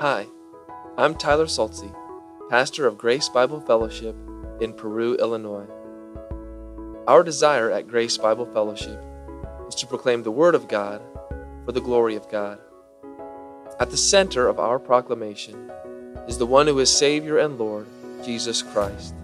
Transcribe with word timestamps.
Hi, 0.00 0.26
I'm 0.96 1.16
Tyler 1.16 1.46
Saltzy, 1.46 1.92
pastor 2.48 2.86
of 2.86 2.96
Grace 2.96 3.28
Bible 3.28 3.60
Fellowship 3.60 4.14
in 4.60 4.72
Peru, 4.72 5.16
Illinois. 5.16 5.66
Our 7.08 7.24
desire 7.24 7.72
at 7.72 7.88
Grace 7.88 8.16
Bible 8.16 8.46
Fellowship 8.46 9.02
is 9.68 9.74
to 9.76 9.86
proclaim 9.86 10.22
the 10.22 10.30
Word 10.30 10.54
of 10.54 10.68
God 10.68 11.02
for 11.64 11.72
the 11.72 11.80
glory 11.80 12.16
of 12.16 12.28
God. 12.30 12.58
At 13.78 13.90
the 13.90 13.96
center 13.96 14.48
of 14.48 14.58
our 14.58 14.78
proclamation 14.78 15.70
is 16.26 16.38
the 16.38 16.46
one 16.46 16.66
who 16.66 16.78
is 16.78 16.90
Savior 16.90 17.38
and 17.38 17.58
Lord, 17.58 17.86
Jesus 18.24 18.62
Christ. 18.62 19.14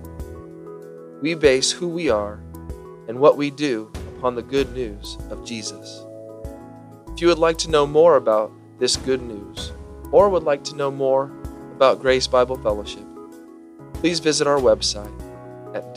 We 1.20 1.34
base 1.34 1.73
who 1.73 1.89
we 1.89 2.11
are 2.11 2.41
and 3.09 3.19
what 3.19 3.37
we 3.37 3.51
do 3.51 3.91
upon 4.17 4.34
the 4.34 4.43
good 4.43 4.73
news 4.73 5.19
of 5.30 5.45
Jesus. 5.45 6.05
If 7.15 7.20
you 7.20 7.29
would 7.29 7.39
like 7.39 7.59
to 7.59 7.70
know 7.70 7.87
more 7.87 8.17
about 8.17 8.53
this 8.79 8.97
good 8.97 9.23
news, 9.23 9.73
or 10.12 10.29
would 10.29 10.42
like 10.45 10.62
to 10.65 10.77
know 10.77 10.91
more 10.91 11.33
about 11.75 12.01
Grace 12.01 12.27
Bible 12.27 12.56
Fellowship, 12.59 13.05
please 13.95 14.20
visit 14.20 14.47
our 14.47 14.59
website 14.59 15.12
at 15.75 15.95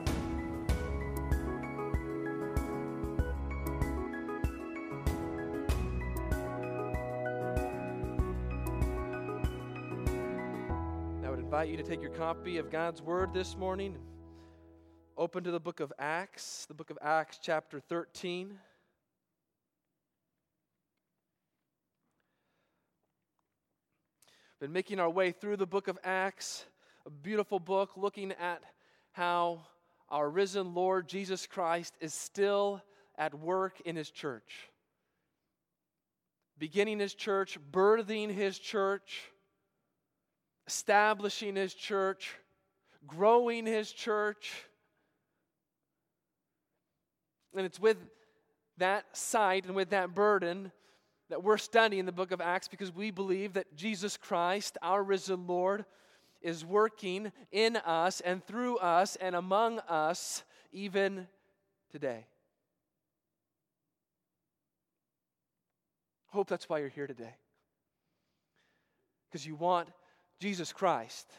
You 11.76 11.82
to 11.82 11.88
take 11.88 12.00
your 12.00 12.12
copy 12.12 12.56
of 12.56 12.70
God's 12.70 13.02
Word 13.02 13.34
this 13.34 13.54
morning. 13.54 13.98
Open 15.14 15.44
to 15.44 15.50
the 15.50 15.60
book 15.60 15.80
of 15.80 15.92
Acts, 15.98 16.64
the 16.68 16.74
book 16.74 16.88
of 16.88 16.96
Acts, 17.02 17.38
chapter 17.42 17.80
13. 17.80 18.58
Been 24.58 24.72
making 24.72 25.00
our 25.00 25.10
way 25.10 25.32
through 25.32 25.58
the 25.58 25.66
book 25.66 25.86
of 25.88 25.98
Acts, 26.02 26.64
a 27.04 27.10
beautiful 27.10 27.60
book 27.60 27.90
looking 27.98 28.32
at 28.32 28.62
how 29.12 29.60
our 30.08 30.30
risen 30.30 30.72
Lord 30.72 31.06
Jesus 31.06 31.46
Christ 31.46 31.94
is 32.00 32.14
still 32.14 32.80
at 33.18 33.34
work 33.34 33.82
in 33.84 33.96
his 33.96 34.10
church. 34.10 34.70
Beginning 36.58 37.00
his 37.00 37.12
church, 37.12 37.58
birthing 37.70 38.32
his 38.32 38.58
church, 38.58 39.30
establishing 40.66 41.56
his 41.56 41.74
church, 41.74 42.34
growing 43.06 43.66
his 43.66 43.92
church. 43.92 44.52
And 47.56 47.64
it's 47.64 47.80
with 47.80 47.96
that 48.78 49.16
sight 49.16 49.64
and 49.66 49.74
with 49.74 49.90
that 49.90 50.14
burden 50.14 50.72
that 51.28 51.42
we're 51.42 51.56
studying 51.56 52.06
the 52.06 52.12
book 52.12 52.30
of 52.30 52.40
Acts 52.40 52.68
because 52.68 52.94
we 52.94 53.10
believe 53.10 53.54
that 53.54 53.74
Jesus 53.74 54.16
Christ, 54.16 54.78
our 54.82 55.02
risen 55.02 55.46
Lord, 55.46 55.84
is 56.40 56.64
working 56.64 57.32
in 57.50 57.76
us 57.76 58.20
and 58.20 58.44
through 58.44 58.78
us 58.78 59.16
and 59.16 59.34
among 59.34 59.80
us 59.88 60.44
even 60.72 61.26
today. 61.90 62.26
Hope 66.28 66.48
that's 66.48 66.68
why 66.68 66.78
you're 66.78 66.88
here 66.88 67.06
today. 67.06 67.34
Because 69.28 69.46
you 69.46 69.56
want 69.56 69.88
Jesus 70.38 70.72
Christ 70.72 71.30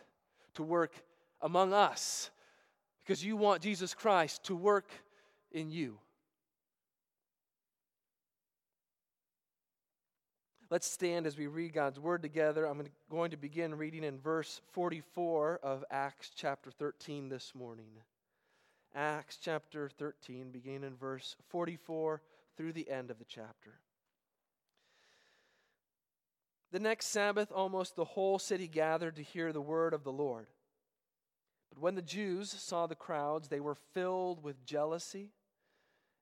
to 0.56 0.64
work 0.64 0.94
among 1.42 1.74
us. 1.74 2.30
Because 3.04 3.24
you 3.24 3.38
want 3.38 3.62
Jesus 3.62 3.94
Christ 3.94 4.44
to 4.46 4.56
work 4.56 4.90
in 5.52 5.70
you. 5.70 5.98
Let's 10.70 10.88
stand 10.88 11.26
as 11.26 11.38
we 11.38 11.48
read 11.48 11.72
God's 11.72 11.98
word 11.98 12.22
together. 12.22 12.66
I'm 12.66 12.84
going 13.10 13.32
to 13.32 13.38
begin 13.38 13.76
reading 13.76 14.04
in 14.04 14.20
verse 14.20 14.60
44 14.74 15.62
of 15.64 15.86
Acts 15.90 16.30
chapter 16.36 16.72
13 16.72 17.30
this 17.30 17.54
morning. 17.56 17.92
Acts 18.94 19.38
chapter 19.42 19.90
13, 19.98 20.52
beginning 20.52 20.84
in 20.84 20.98
verse 20.98 21.38
44 21.48 22.22
through 22.58 22.74
the 22.74 22.90
end 22.90 23.12
of 23.12 23.20
the 23.20 23.26
chapter. 23.26 23.80
The 26.72 26.80
next 26.80 27.08
Sabbath, 27.08 27.52
almost 27.52 27.96
the 27.96 28.06
whole 28.06 28.40
city 28.40 28.68
gathered 28.68 29.16
to 29.16 29.24
hear 29.24 29.54
the 29.54 29.62
word 29.62 29.94
of 29.94 30.04
the 30.04 30.12
Lord. 30.12 30.48
But 31.70 31.80
when 31.80 31.96
the 31.96 32.02
Jews 32.02 32.52
saw 32.52 32.88
the 32.88 32.96
crowds, 32.96 33.48
they 33.48 33.60
were 33.60 33.78
filled 33.94 34.44
with 34.44 34.66
jealousy 34.66 35.32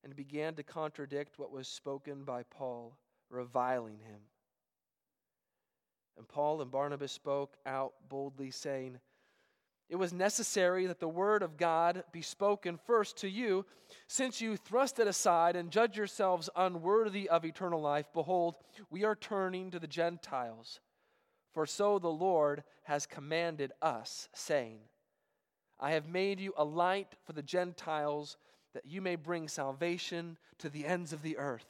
and 0.03 0.16
began 0.16 0.53
to 0.56 0.63
contradict 0.63 1.39
what 1.39 1.51
was 1.51 1.67
spoken 1.67 2.23
by 2.23 2.44
Paul, 2.44 2.97
reviling 3.29 4.00
him. 4.00 4.22
And 6.17 6.28
Paul 6.28 6.62
and 6.62 6.72
Barnabas 6.72 7.12
spoke 7.12 7.57
out 7.66 7.94
boldly, 8.07 8.51
saying, 8.51 9.00
It 9.88 9.97
was 9.97 10.13
necessary 10.13 10.88
that 10.88 11.00
the 11.00 11.07
word 11.07 11.44
of 11.44 11.57
God 11.57 12.03
be 12.12 12.23
spoken 12.23 12.79
first 12.85 13.18
to 13.18 13.29
you, 13.29 13.66
since 14.07 14.41
you 14.41 14.57
thrust 14.57 15.00
it 15.00 15.07
aside 15.07 15.56
and 15.56 15.69
judge 15.69 15.96
yourselves 15.96 16.50
unworthy 16.56 17.29
of 17.29 17.46
eternal 17.46 17.81
life. 17.81 18.07
Behold, 18.13 18.57
we 18.90 19.03
are 19.03 19.16
turning 19.16 19.69
to 19.72 19.79
the 19.79 19.88
Gentiles. 19.88 20.79
For 21.53 21.66
so 21.66 22.00
the 22.00 22.07
Lord 22.07 22.63
has 22.84 23.06
commanded 23.06 23.72
us, 23.81 24.28
saying, 24.34 24.79
I 25.79 25.91
have 25.91 26.07
made 26.07 26.40
you 26.40 26.53
a 26.57 26.66
light 26.66 27.16
for 27.24 27.34
the 27.34 27.44
Gentiles, 27.44 28.38
that 28.74 28.85
you 28.85 29.01
may 29.01 29.16
bring 29.16 29.47
salvation 29.47 30.38
to 30.57 30.69
the 30.69 30.85
ends 30.85 31.13
of 31.13 31.22
the 31.22 31.38
earth. 31.38 31.68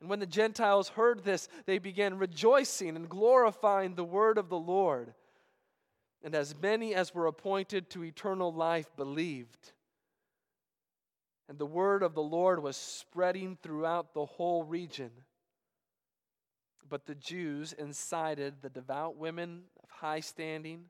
And 0.00 0.08
when 0.08 0.18
the 0.18 0.26
Gentiles 0.26 0.88
heard 0.88 1.22
this, 1.22 1.48
they 1.66 1.78
began 1.78 2.18
rejoicing 2.18 2.96
and 2.96 3.08
glorifying 3.08 3.94
the 3.94 4.02
word 4.02 4.38
of 4.38 4.48
the 4.48 4.58
Lord. 4.58 5.14
And 6.24 6.34
as 6.34 6.54
many 6.60 6.94
as 6.94 7.14
were 7.14 7.26
appointed 7.26 7.90
to 7.90 8.04
eternal 8.04 8.52
life 8.52 8.94
believed. 8.96 9.72
And 11.48 11.58
the 11.58 11.66
word 11.66 12.02
of 12.02 12.14
the 12.14 12.22
Lord 12.22 12.62
was 12.62 12.76
spreading 12.76 13.58
throughout 13.62 14.14
the 14.14 14.24
whole 14.24 14.62
region. 14.62 15.10
But 16.88 17.06
the 17.06 17.14
Jews 17.14 17.72
incited 17.72 18.62
the 18.62 18.70
devout 18.70 19.16
women 19.16 19.62
of 19.82 19.90
high 19.90 20.20
standing 20.20 20.84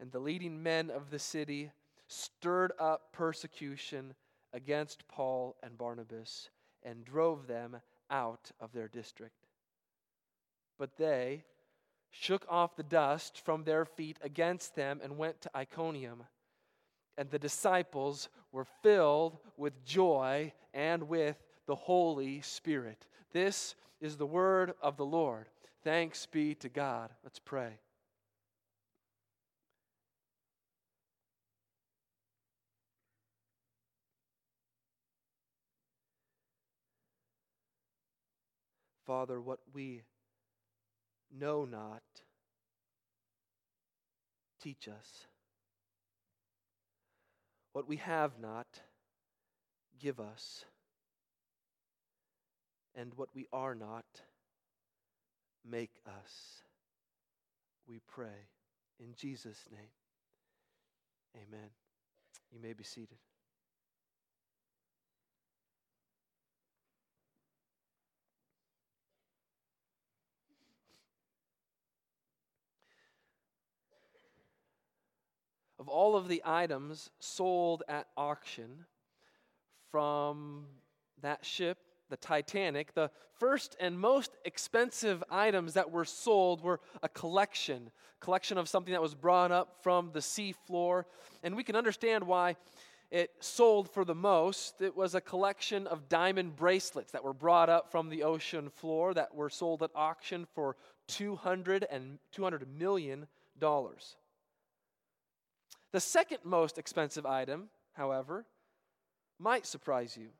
and 0.00 0.10
the 0.10 0.18
leading 0.18 0.62
men 0.62 0.90
of 0.90 1.10
the 1.10 1.18
city, 1.18 1.70
stirred 2.06 2.72
up 2.78 3.12
persecution 3.12 4.14
against 4.52 5.06
Paul 5.08 5.56
and 5.62 5.76
Barnabas, 5.76 6.50
and 6.82 7.04
drove 7.04 7.46
them 7.46 7.76
out 8.10 8.50
of 8.60 8.72
their 8.72 8.88
district. 8.88 9.46
But 10.78 10.96
they 10.96 11.44
shook 12.10 12.44
off 12.48 12.76
the 12.76 12.82
dust 12.82 13.40
from 13.44 13.64
their 13.64 13.84
feet 13.84 14.18
against 14.22 14.74
them 14.74 15.00
and 15.02 15.18
went 15.18 15.40
to 15.42 15.56
Iconium. 15.56 16.24
And 17.16 17.30
the 17.30 17.38
disciples 17.38 18.28
were 18.52 18.66
filled 18.82 19.38
with 19.56 19.84
joy 19.84 20.52
and 20.72 21.08
with 21.08 21.36
the 21.66 21.74
Holy 21.74 22.40
Spirit. 22.40 23.06
This 23.32 23.74
is 24.00 24.16
the 24.16 24.26
word 24.26 24.74
of 24.80 24.96
the 24.96 25.04
Lord. 25.04 25.46
Thanks 25.84 26.26
be 26.26 26.54
to 26.56 26.68
God. 26.68 27.10
Let's 27.24 27.38
pray. 27.38 27.78
Father, 39.06 39.40
what 39.40 39.60
we 39.72 40.02
know 41.36 41.64
not, 41.64 42.02
teach 44.62 44.88
us. 44.88 45.26
What 47.72 47.88
we 47.88 47.96
have 47.96 48.32
not, 48.40 48.66
give 49.98 50.20
us, 50.20 50.64
and 52.94 53.12
what 53.14 53.28
we 53.34 53.46
are 53.52 53.74
not, 53.74 54.04
make 55.68 55.92
us. 56.06 56.62
We 57.86 58.00
pray 58.06 58.48
in 58.98 59.14
Jesus' 59.16 59.64
name. 59.70 59.90
Amen. 61.36 61.70
You 62.52 62.60
may 62.60 62.72
be 62.72 62.84
seated. 62.84 63.18
Of 75.78 75.88
all 75.88 76.16
of 76.16 76.28
the 76.28 76.42
items 76.44 77.10
sold 77.20 77.82
at 77.88 78.08
auction 78.16 78.84
from 79.90 80.66
that 81.22 81.44
ship, 81.44 81.78
the 82.10 82.16
Titanic, 82.16 82.94
the 82.94 83.10
first 83.38 83.76
and 83.78 83.98
most 83.98 84.32
expensive 84.44 85.22
items 85.30 85.74
that 85.74 85.90
were 85.90 86.04
sold 86.04 86.62
were 86.62 86.80
a 87.02 87.08
collection, 87.08 87.90
collection 88.20 88.58
of 88.58 88.68
something 88.68 88.92
that 88.92 89.02
was 89.02 89.14
brought 89.14 89.52
up 89.52 89.76
from 89.82 90.10
the 90.12 90.22
sea 90.22 90.52
floor. 90.66 91.06
And 91.42 91.54
we 91.54 91.62
can 91.62 91.76
understand 91.76 92.24
why 92.24 92.56
it 93.10 93.30
sold 93.40 93.90
for 93.90 94.04
the 94.04 94.14
most. 94.14 94.80
It 94.80 94.96
was 94.96 95.14
a 95.14 95.20
collection 95.20 95.86
of 95.86 96.08
diamond 96.08 96.56
bracelets 96.56 97.12
that 97.12 97.24
were 97.24 97.32
brought 97.32 97.68
up 97.68 97.90
from 97.90 98.08
the 98.08 98.22
ocean 98.22 98.68
floor 98.68 99.14
that 99.14 99.34
were 99.34 99.50
sold 99.50 99.82
at 99.82 99.90
auction 99.94 100.46
for 100.54 100.76
200 101.08 101.86
and 101.90 102.18
200 102.32 102.66
million 102.78 103.26
dollars. 103.58 104.16
The 105.92 106.00
second 106.00 106.40
most 106.44 106.78
expensive 106.78 107.24
item, 107.24 107.68
however, 107.94 108.44
might 109.38 109.66
surprise 109.66 110.16
you. 110.16 110.30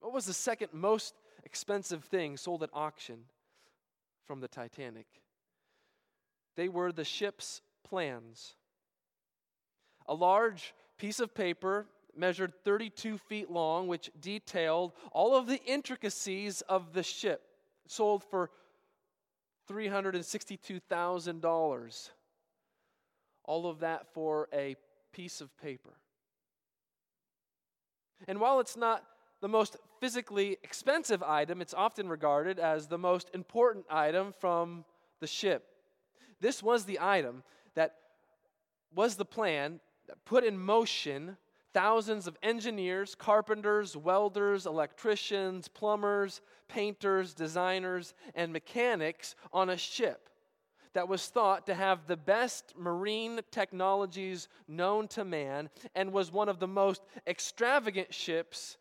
What 0.00 0.12
was 0.12 0.26
the 0.26 0.34
second 0.34 0.68
most 0.72 1.14
expensive 1.44 2.04
thing 2.04 2.36
sold 2.36 2.62
at 2.62 2.70
auction 2.72 3.24
from 4.24 4.40
the 4.40 4.48
Titanic? 4.48 5.06
They 6.56 6.68
were 6.68 6.92
the 6.92 7.04
ship's 7.04 7.62
plans. 7.88 8.54
A 10.06 10.14
large 10.14 10.74
piece 10.98 11.20
of 11.20 11.34
paper 11.34 11.86
measured 12.16 12.52
32 12.64 13.18
feet 13.18 13.50
long, 13.50 13.88
which 13.88 14.10
detailed 14.20 14.92
all 15.10 15.36
of 15.36 15.46
the 15.46 15.62
intricacies 15.64 16.60
of 16.62 16.92
the 16.92 17.02
ship, 17.02 17.42
sold 17.88 18.22
for 18.22 18.50
$362,000. 19.68 22.10
All 23.44 23.66
of 23.66 23.80
that 23.80 24.06
for 24.12 24.48
a 24.52 24.76
piece 25.12 25.40
of 25.40 25.56
paper. 25.58 25.94
And 28.26 28.40
while 28.40 28.60
it's 28.60 28.76
not 28.76 29.04
the 29.40 29.48
most 29.48 29.76
physically 30.00 30.58
expensive 30.62 31.22
item, 31.22 31.60
it's 31.60 31.74
often 31.74 32.08
regarded 32.08 32.58
as 32.58 32.86
the 32.86 32.98
most 32.98 33.30
important 33.34 33.84
item 33.90 34.32
from 34.38 34.84
the 35.20 35.26
ship. 35.26 35.66
This 36.40 36.62
was 36.62 36.84
the 36.84 36.98
item 37.00 37.42
that 37.74 37.96
was 38.94 39.16
the 39.16 39.24
plan 39.24 39.80
that 40.06 40.24
put 40.24 40.44
in 40.44 40.58
motion 40.58 41.36
thousands 41.72 42.26
of 42.28 42.38
engineers, 42.42 43.14
carpenters, 43.14 43.96
welders, 43.96 44.64
electricians, 44.64 45.66
plumbers, 45.66 46.40
painters, 46.68 47.34
designers, 47.34 48.14
and 48.34 48.52
mechanics 48.52 49.34
on 49.52 49.68
a 49.70 49.76
ship 49.76 50.28
that 50.94 51.08
was 51.08 51.26
thought 51.26 51.66
to 51.66 51.74
have 51.74 52.06
the 52.06 52.16
best 52.16 52.72
marine 52.76 53.40
technologies 53.50 54.48
known 54.66 55.08
to 55.08 55.24
man 55.24 55.68
and 55.94 56.12
was 56.12 56.32
one 56.32 56.48
of 56.48 56.60
the 56.60 56.68
most 56.68 57.02
extravagant 57.26 58.14
ships 58.14 58.78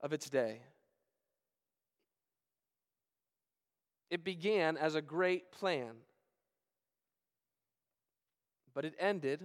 of 0.00 0.12
its 0.12 0.28
day. 0.28 0.60
It 4.10 4.24
began 4.24 4.76
as 4.76 4.94
a 4.94 5.00
great 5.00 5.52
plan, 5.52 5.92
but 8.74 8.84
it 8.84 8.94
ended 8.98 9.40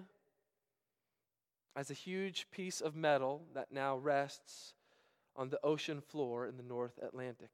as 1.75 1.91
a 1.91 1.93
huge 1.93 2.47
piece 2.51 2.81
of 2.81 2.95
metal 2.95 3.43
that 3.53 3.71
now 3.71 3.97
rests 3.97 4.73
on 5.35 5.49
the 5.49 5.59
ocean 5.63 6.01
floor 6.01 6.47
in 6.47 6.57
the 6.57 6.63
North 6.63 6.99
Atlantic. 7.01 7.51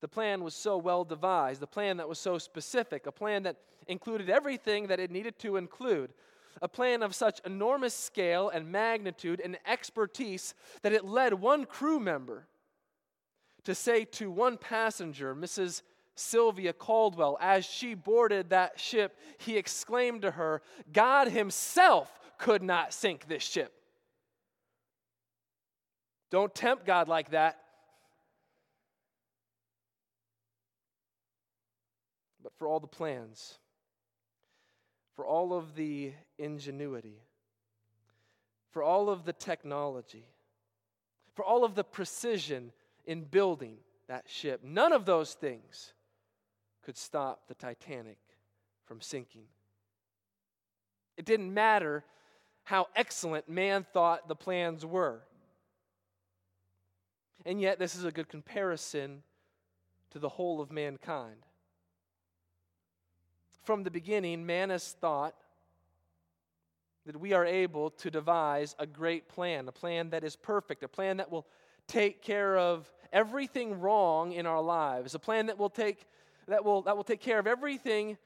The 0.00 0.08
plan 0.08 0.44
was 0.44 0.54
so 0.54 0.76
well 0.76 1.04
devised, 1.04 1.60
the 1.60 1.66
plan 1.66 1.96
that 1.96 2.08
was 2.08 2.18
so 2.18 2.38
specific, 2.38 3.06
a 3.06 3.12
plan 3.12 3.42
that 3.44 3.56
included 3.86 4.30
everything 4.30 4.86
that 4.88 5.00
it 5.00 5.10
needed 5.10 5.38
to 5.40 5.56
include, 5.56 6.12
a 6.62 6.68
plan 6.68 7.02
of 7.02 7.14
such 7.14 7.40
enormous 7.44 7.94
scale 7.94 8.48
and 8.48 8.70
magnitude 8.70 9.40
and 9.40 9.58
expertise 9.66 10.54
that 10.82 10.92
it 10.92 11.04
led 11.04 11.34
one 11.34 11.64
crew 11.64 11.98
member 11.98 12.46
to 13.64 13.74
say 13.74 14.04
to 14.04 14.30
one 14.30 14.56
passenger, 14.56 15.34
Mrs. 15.34 15.82
Sylvia 16.14 16.72
Caldwell, 16.72 17.38
as 17.40 17.64
she 17.64 17.94
boarded 17.94 18.50
that 18.50 18.80
ship, 18.80 19.16
he 19.38 19.56
exclaimed 19.56 20.22
to 20.22 20.32
her, 20.32 20.62
God 20.92 21.28
Himself 21.28 22.18
could 22.38 22.62
not 22.62 22.92
sink 22.92 23.28
this 23.28 23.42
ship. 23.42 23.72
Don't 26.30 26.54
tempt 26.54 26.84
God 26.84 27.08
like 27.08 27.30
that. 27.30 27.60
For 32.58 32.66
all 32.66 32.80
the 32.80 32.86
plans, 32.86 33.58
for 35.14 35.24
all 35.24 35.52
of 35.52 35.74
the 35.74 36.12
ingenuity, 36.38 37.22
for 38.72 38.82
all 38.82 39.08
of 39.08 39.24
the 39.24 39.32
technology, 39.32 40.26
for 41.34 41.44
all 41.44 41.64
of 41.64 41.74
the 41.74 41.84
precision 41.84 42.72
in 43.06 43.22
building 43.22 43.78
that 44.08 44.28
ship. 44.28 44.60
None 44.64 44.92
of 44.92 45.06
those 45.06 45.34
things 45.34 45.92
could 46.82 46.96
stop 46.96 47.46
the 47.46 47.54
Titanic 47.54 48.18
from 48.86 49.00
sinking. 49.00 49.46
It 51.16 51.24
didn't 51.24 51.52
matter 51.52 52.04
how 52.64 52.88
excellent 52.96 53.48
man 53.48 53.86
thought 53.92 54.28
the 54.28 54.36
plans 54.36 54.84
were. 54.84 55.22
And 57.46 57.60
yet, 57.60 57.78
this 57.78 57.94
is 57.94 58.04
a 58.04 58.12
good 58.12 58.28
comparison 58.28 59.22
to 60.10 60.18
the 60.18 60.28
whole 60.28 60.60
of 60.60 60.70
mankind 60.70 61.44
from 63.68 63.82
the 63.82 63.90
beginning, 63.90 64.46
man 64.46 64.70
has 64.70 64.96
thought 64.98 65.34
that 67.04 67.20
we 67.20 67.34
are 67.34 67.44
able 67.44 67.90
to 67.90 68.10
devise 68.10 68.74
a 68.78 68.86
great 68.86 69.28
plan, 69.28 69.68
a 69.68 69.72
plan 69.72 70.08
that 70.08 70.24
is 70.24 70.36
perfect, 70.36 70.82
a 70.82 70.88
plan 70.88 71.18
that 71.18 71.30
will 71.30 71.46
take 71.86 72.22
care 72.22 72.56
of 72.56 72.90
everything 73.12 73.78
wrong 73.78 74.32
in 74.32 74.46
our 74.46 74.62
lives, 74.62 75.14
a 75.14 75.18
plan 75.18 75.44
that 75.44 75.58
will 75.58 75.68
take 75.68 76.06
that 76.46 76.64
will 76.64 76.80
that 76.80 76.96
will 76.96 77.04
take 77.04 77.20
care 77.20 77.38
of 77.38 77.46
everything 77.46 78.16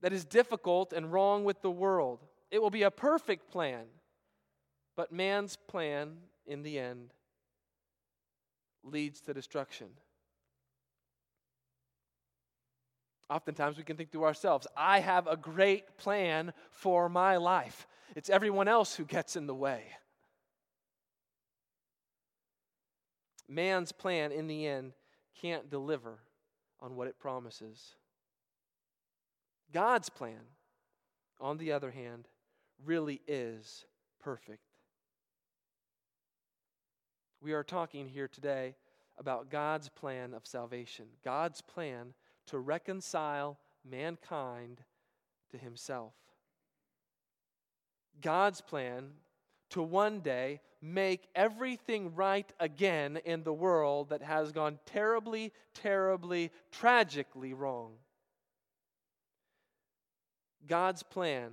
that 0.00 0.12
is 0.12 0.24
difficult 0.24 0.92
and 0.92 1.12
wrong 1.12 1.44
with 1.44 1.62
the 1.62 1.70
world. 1.70 2.18
It 2.50 2.60
will 2.60 2.70
be 2.70 2.82
a 2.82 2.90
perfect 2.90 3.48
plan. 3.48 3.84
But 4.96 5.12
man's 5.12 5.54
plan 5.54 6.16
in 6.48 6.64
the 6.64 6.80
end 6.80 7.14
leads 8.82 9.20
to 9.20 9.34
destruction. 9.34 9.86
Oftentimes 13.32 13.78
we 13.78 13.82
can 13.82 13.96
think 13.96 14.12
to 14.12 14.24
ourselves, 14.24 14.66
I 14.76 15.00
have 15.00 15.26
a 15.26 15.38
great 15.38 15.96
plan 15.96 16.52
for 16.70 17.08
my 17.08 17.38
life. 17.38 17.86
It's 18.14 18.28
everyone 18.28 18.68
else 18.68 18.94
who 18.94 19.06
gets 19.06 19.36
in 19.36 19.46
the 19.46 19.54
way. 19.54 19.84
Man's 23.48 23.90
plan, 23.90 24.32
in 24.32 24.48
the 24.48 24.66
end, 24.66 24.92
can't 25.40 25.70
deliver 25.70 26.18
on 26.78 26.94
what 26.94 27.08
it 27.08 27.18
promises. 27.18 27.94
God's 29.72 30.10
plan, 30.10 30.40
on 31.40 31.56
the 31.56 31.72
other 31.72 31.90
hand, 31.90 32.28
really 32.84 33.22
is 33.26 33.86
perfect. 34.20 34.60
We 37.40 37.54
are 37.54 37.64
talking 37.64 38.08
here 38.08 38.28
today 38.28 38.74
about 39.16 39.50
God's 39.50 39.88
plan 39.88 40.34
of 40.34 40.46
salvation, 40.46 41.06
God's 41.24 41.62
plan 41.62 42.12
to 42.52 42.58
reconcile 42.58 43.58
mankind 43.82 44.82
to 45.50 45.56
himself. 45.56 46.12
God's 48.20 48.60
plan 48.60 49.12
to 49.70 49.82
one 49.82 50.20
day 50.20 50.60
make 50.82 51.28
everything 51.34 52.14
right 52.14 52.52
again 52.60 53.18
in 53.24 53.42
the 53.42 53.54
world 53.54 54.10
that 54.10 54.20
has 54.20 54.52
gone 54.52 54.78
terribly, 54.84 55.50
terribly, 55.72 56.50
tragically 56.70 57.54
wrong. 57.54 57.92
God's 60.66 61.02
plan 61.02 61.52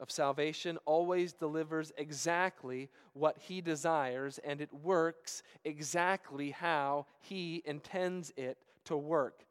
of 0.00 0.10
salvation 0.10 0.78
always 0.84 1.32
delivers 1.32 1.92
exactly 1.96 2.88
what 3.12 3.38
He 3.38 3.60
desires, 3.60 4.40
and 4.42 4.60
it 4.60 4.74
works 4.74 5.44
exactly 5.64 6.50
how 6.50 7.06
He 7.20 7.62
intends 7.64 8.32
it 8.36 8.58
to 8.86 8.96
work. 8.96 9.44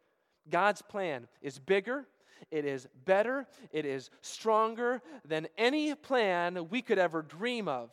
God's 0.49 0.81
plan 0.81 1.27
is 1.41 1.59
bigger 1.59 2.05
It 2.51 2.65
is 2.65 2.87
better, 3.05 3.47
it 3.71 3.85
is 3.85 4.09
stronger 4.21 5.01
than 5.25 5.47
any 5.57 5.93
plan 5.93 6.69
we 6.69 6.81
could 6.81 6.97
ever 6.97 7.21
dream 7.21 7.67
of. 7.67 7.91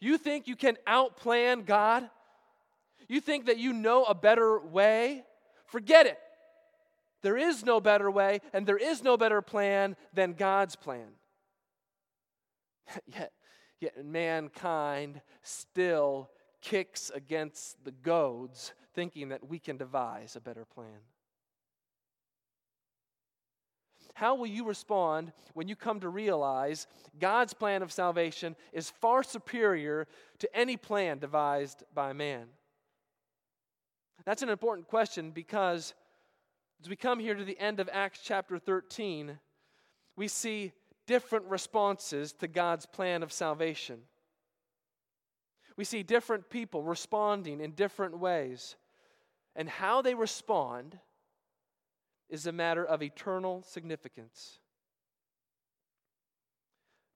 You 0.00 0.18
think 0.18 0.48
you 0.48 0.56
can 0.56 0.78
outplan 0.86 1.66
God? 1.66 2.08
You 3.08 3.20
think 3.20 3.46
that 3.46 3.58
you 3.58 3.72
know 3.72 4.04
a 4.04 4.14
better 4.14 4.58
way? 4.58 5.24
Forget 5.66 6.06
it. 6.06 6.18
There 7.22 7.36
is 7.36 7.64
no 7.64 7.80
better 7.80 8.10
way, 8.10 8.40
and 8.52 8.66
there 8.66 8.78
is 8.78 9.02
no 9.02 9.16
better 9.16 9.42
plan 9.42 9.96
than 10.12 10.32
God's 10.32 10.74
plan. 10.74 11.08
yet, 13.06 13.32
yet 13.80 14.04
mankind 14.04 15.20
still 15.42 16.30
kicks 16.60 17.10
against 17.14 17.84
the 17.84 17.92
goads, 17.92 18.72
thinking 18.94 19.28
that 19.28 19.48
we 19.48 19.58
can 19.58 19.76
devise 19.76 20.36
a 20.36 20.40
better 20.40 20.64
plan. 20.64 21.00
How 24.14 24.34
will 24.34 24.46
you 24.46 24.66
respond 24.66 25.32
when 25.54 25.68
you 25.68 25.76
come 25.76 26.00
to 26.00 26.08
realize 26.08 26.86
God's 27.18 27.54
plan 27.54 27.82
of 27.82 27.92
salvation 27.92 28.56
is 28.72 28.90
far 28.90 29.22
superior 29.22 30.06
to 30.40 30.56
any 30.56 30.76
plan 30.76 31.18
devised 31.18 31.82
by 31.94 32.12
man? 32.12 32.46
That's 34.24 34.42
an 34.42 34.48
important 34.48 34.86
question 34.86 35.30
because 35.30 35.94
as 36.80 36.88
we 36.88 36.96
come 36.96 37.18
here 37.18 37.34
to 37.34 37.44
the 37.44 37.58
end 37.58 37.80
of 37.80 37.88
Acts 37.92 38.20
chapter 38.22 38.58
13, 38.58 39.38
we 40.16 40.28
see 40.28 40.72
different 41.06 41.46
responses 41.46 42.32
to 42.34 42.48
God's 42.48 42.86
plan 42.86 43.22
of 43.22 43.32
salvation. 43.32 44.00
We 45.76 45.84
see 45.84 46.02
different 46.02 46.50
people 46.50 46.82
responding 46.82 47.60
in 47.60 47.72
different 47.72 48.18
ways. 48.18 48.76
And 49.56 49.68
how 49.68 50.02
they 50.02 50.14
respond 50.14 50.98
is 52.32 52.46
a 52.46 52.52
matter 52.52 52.84
of 52.84 53.02
eternal 53.02 53.62
significance. 53.62 54.58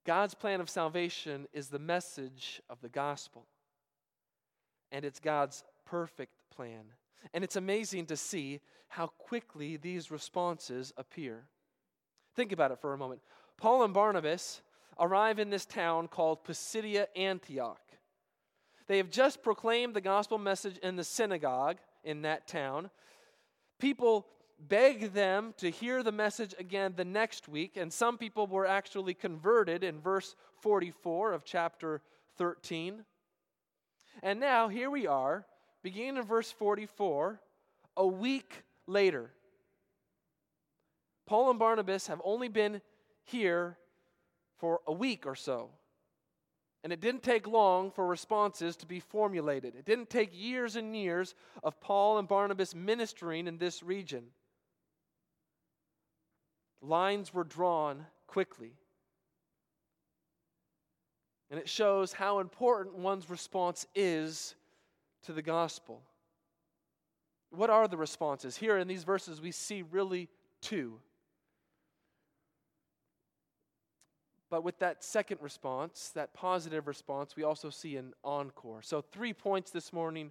God's 0.04 0.34
plan 0.34 0.60
of 0.60 0.68
salvation 0.68 1.46
is 1.54 1.68
the 1.68 1.78
message 1.78 2.60
of 2.68 2.82
the 2.82 2.90
gospel, 2.90 3.46
and 4.92 5.06
it's 5.06 5.18
God's 5.18 5.64
perfect 5.86 6.34
plan. 6.54 6.84
And 7.32 7.42
it's 7.42 7.56
amazing 7.56 8.06
to 8.06 8.16
see 8.16 8.60
how 8.88 9.06
quickly 9.06 9.78
these 9.78 10.10
responses 10.10 10.92
appear. 10.98 11.44
Think 12.34 12.52
about 12.52 12.70
it 12.70 12.78
for 12.78 12.92
a 12.92 12.98
moment. 12.98 13.22
Paul 13.56 13.84
and 13.84 13.94
Barnabas 13.94 14.60
arrive 15.00 15.38
in 15.38 15.48
this 15.48 15.64
town 15.64 16.08
called 16.08 16.44
Pisidia 16.44 17.08
Antioch. 17.16 17.80
They 18.86 18.98
have 18.98 19.10
just 19.10 19.42
proclaimed 19.42 19.94
the 19.94 20.02
gospel 20.02 20.36
message 20.36 20.76
in 20.78 20.96
the 20.96 21.04
synagogue 21.04 21.78
in 22.04 22.22
that 22.22 22.46
town. 22.46 22.90
People 23.80 24.26
beg 24.58 25.12
them 25.12 25.54
to 25.58 25.70
hear 25.70 26.02
the 26.02 26.12
message 26.12 26.54
again 26.58 26.94
the 26.96 27.04
next 27.04 27.48
week, 27.48 27.76
and 27.76 27.92
some 27.92 28.18
people 28.18 28.46
were 28.46 28.66
actually 28.66 29.14
converted 29.14 29.84
in 29.84 30.00
verse 30.00 30.34
44 30.60 31.32
of 31.32 31.44
chapter 31.44 32.02
13. 32.36 33.04
And 34.22 34.40
now, 34.40 34.68
here 34.68 34.90
we 34.90 35.06
are, 35.06 35.46
beginning 35.82 36.16
in 36.16 36.22
verse 36.24 36.50
44, 36.50 37.40
a 37.96 38.06
week 38.06 38.64
later. 38.86 39.30
Paul 41.26 41.50
and 41.50 41.58
Barnabas 41.58 42.06
have 42.06 42.22
only 42.24 42.48
been 42.48 42.80
here 43.24 43.76
for 44.58 44.80
a 44.86 44.92
week 44.92 45.26
or 45.26 45.34
so. 45.34 45.70
And 46.84 46.92
it 46.92 47.00
didn't 47.00 47.24
take 47.24 47.48
long 47.48 47.90
for 47.90 48.06
responses 48.06 48.76
to 48.76 48.86
be 48.86 49.00
formulated. 49.00 49.74
It 49.74 49.84
didn't 49.84 50.08
take 50.08 50.30
years 50.32 50.76
and 50.76 50.96
years 50.96 51.34
of 51.64 51.80
Paul 51.80 52.18
and 52.18 52.28
Barnabas 52.28 52.76
ministering 52.76 53.48
in 53.48 53.58
this 53.58 53.82
region. 53.82 54.26
Lines 56.86 57.34
were 57.34 57.44
drawn 57.44 58.06
quickly. 58.26 58.72
And 61.50 61.58
it 61.60 61.68
shows 61.68 62.12
how 62.12 62.38
important 62.38 62.96
one's 62.96 63.30
response 63.30 63.86
is 63.94 64.54
to 65.24 65.32
the 65.32 65.42
gospel. 65.42 66.02
What 67.50 67.70
are 67.70 67.88
the 67.88 67.96
responses? 67.96 68.56
Here 68.56 68.78
in 68.78 68.88
these 68.88 69.04
verses, 69.04 69.40
we 69.40 69.52
see 69.52 69.82
really 69.82 70.28
two. 70.60 70.98
But 74.50 74.62
with 74.62 74.78
that 74.78 75.02
second 75.02 75.38
response, 75.40 76.10
that 76.14 76.34
positive 76.34 76.86
response, 76.86 77.34
we 77.36 77.42
also 77.42 77.70
see 77.70 77.96
an 77.96 78.14
encore. 78.22 78.82
So, 78.82 79.00
three 79.00 79.32
points 79.32 79.70
this 79.70 79.92
morning. 79.92 80.30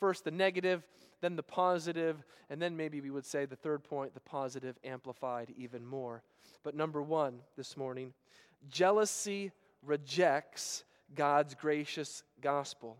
First, 0.00 0.24
the 0.24 0.30
negative, 0.30 0.82
then 1.20 1.36
the 1.36 1.42
positive, 1.42 2.24
and 2.48 2.60
then 2.60 2.76
maybe 2.76 3.00
we 3.00 3.10
would 3.10 3.26
say 3.26 3.44
the 3.44 3.54
third 3.54 3.84
point, 3.84 4.14
the 4.14 4.20
positive 4.20 4.76
amplified 4.82 5.52
even 5.56 5.86
more. 5.86 6.22
But 6.64 6.74
number 6.74 7.02
one 7.02 7.40
this 7.56 7.76
morning, 7.76 8.12
jealousy 8.68 9.52
rejects 9.82 10.84
God's 11.14 11.54
gracious 11.54 12.22
gospel. 12.40 12.96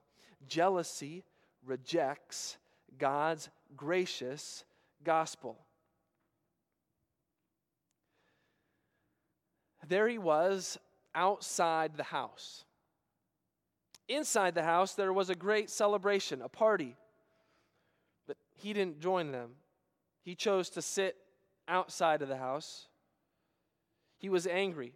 Jealousy 0.46 1.24
rejects 1.64 2.58
God's 2.98 3.48
gracious 3.76 4.64
gospel. 5.02 5.58
there 9.90 10.08
he 10.08 10.18
was 10.18 10.78
outside 11.14 11.96
the 11.96 12.04
house. 12.04 12.64
Inside 14.10 14.56
the 14.56 14.64
house, 14.64 14.94
there 14.94 15.12
was 15.12 15.30
a 15.30 15.36
great 15.36 15.70
celebration, 15.70 16.42
a 16.42 16.48
party. 16.48 16.96
But 18.26 18.36
he 18.56 18.72
didn't 18.72 18.98
join 18.98 19.30
them. 19.30 19.50
He 20.24 20.34
chose 20.34 20.68
to 20.70 20.82
sit 20.82 21.16
outside 21.68 22.20
of 22.20 22.28
the 22.28 22.36
house. 22.36 22.88
He 24.18 24.28
was 24.28 24.48
angry. 24.48 24.94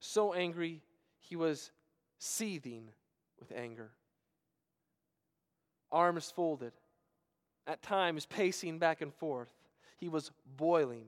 So 0.00 0.34
angry, 0.34 0.82
he 1.20 1.36
was 1.36 1.70
seething 2.18 2.88
with 3.38 3.52
anger. 3.56 3.92
Arms 5.92 6.32
folded, 6.34 6.72
at 7.68 7.82
times 7.82 8.26
pacing 8.26 8.80
back 8.80 9.00
and 9.00 9.14
forth. 9.14 9.54
He 9.96 10.08
was 10.08 10.32
boiling 10.56 11.06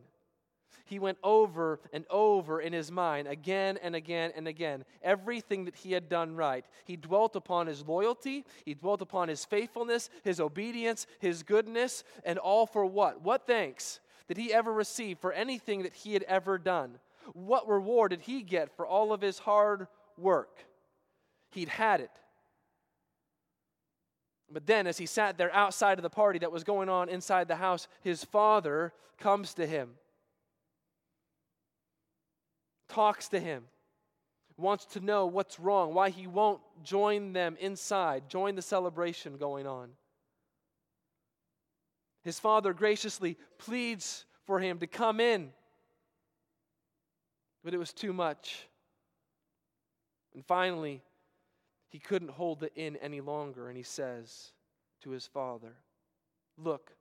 he 0.87 0.99
went 0.99 1.19
over 1.23 1.81
and 1.93 2.05
over 2.11 2.61
in 2.61 2.73
his 2.73 2.91
mind 2.91 3.29
again 3.29 3.79
and 3.83 3.95
again 3.95 4.33
and 4.35 4.49
again 4.49 4.85
everything 5.03 5.67
that 5.67 5.77
he 5.77 5.93
had 5.93 6.09
done 6.09 6.35
right. 6.35 6.65
He 6.85 6.97
dwelt 6.97 7.37
upon 7.37 7.67
his 7.67 7.87
loyalty, 7.87 8.45
he 8.65 8.75
dwelt 8.75 9.03
upon 9.03 9.29
his 9.29 9.45
faithfulness, 9.45 10.09
his 10.25 10.41
obedience, 10.41 11.07
his 11.19 11.43
goodness, 11.43 12.05
and 12.25 12.39
all 12.39 12.67
for 12.67 12.87
what? 12.87 13.21
What 13.21 13.47
thanks 13.47 14.01
did 14.29 14.37
he 14.37 14.53
ever 14.53 14.73
receive 14.73 15.19
for 15.19 15.33
anything 15.33 15.83
that 15.83 15.95
he 15.95 16.15
had 16.15 16.23
ever 16.25 16.57
done? 16.57 16.99
What 17.33 17.69
reward 17.69 18.11
did 18.11 18.23
he 18.23 18.43
get 18.43 18.75
for 18.77 18.87
all 18.87 19.13
of 19.13 19.21
his 19.21 19.39
hard 19.39 19.89
work? 20.17 20.59
He'd 21.51 21.69
had 21.69 22.01
it. 22.01 22.11
But 24.51 24.67
then, 24.67 24.87
as 24.87 24.99
he 24.99 25.07
sat 25.07 25.37
there 25.37 25.53
outside 25.53 25.99
of 25.99 26.05
the 26.05 26.11
party 26.11 26.39
that 26.39 26.53
was 26.53 26.63
going 26.63 26.89
on 26.89 27.09
inside 27.09 27.49
the 27.49 27.57
house, 27.57 27.89
his 28.03 28.23
father 28.23 28.93
comes 29.19 29.55
to 29.55 29.67
him 29.67 29.95
talks 32.89 33.29
to 33.29 33.41
him, 33.41 33.65
wants 34.57 34.87
to 34.87 35.01
know 35.01 35.27
what's 35.27 35.61
wrong, 35.61 35.93
why 35.93 36.11
he 36.11 36.27
won't 36.27 36.61
join 36.83 37.33
them 37.33 37.57
inside, 37.61 38.29
join 38.29 38.55
the 38.55 38.63
celebration 38.63 39.37
going 39.37 39.67
on. 39.67 39.91
His 42.23 42.41
father 42.41 42.73
graciously 42.73 43.37
pleads 43.59 44.25
for 44.47 44.59
him 44.59 44.79
to 44.79 44.87
come 44.87 45.21
in, 45.21 45.53
but 47.63 47.75
it 47.75 47.79
was 47.79 47.93
too 47.93 48.13
much. 48.13 48.67
And 50.35 50.45
finally, 50.45 51.03
he 51.89 51.99
couldn't 51.99 52.31
hold 52.31 52.63
it 52.63 52.73
in 52.75 52.97
any 52.97 53.21
longer, 53.21 53.69
and 53.69 53.77
he 53.77 53.83
says 53.83 54.53
to 55.03 55.11
his 55.11 55.27
father, 55.27 55.75
Look, 56.59 56.93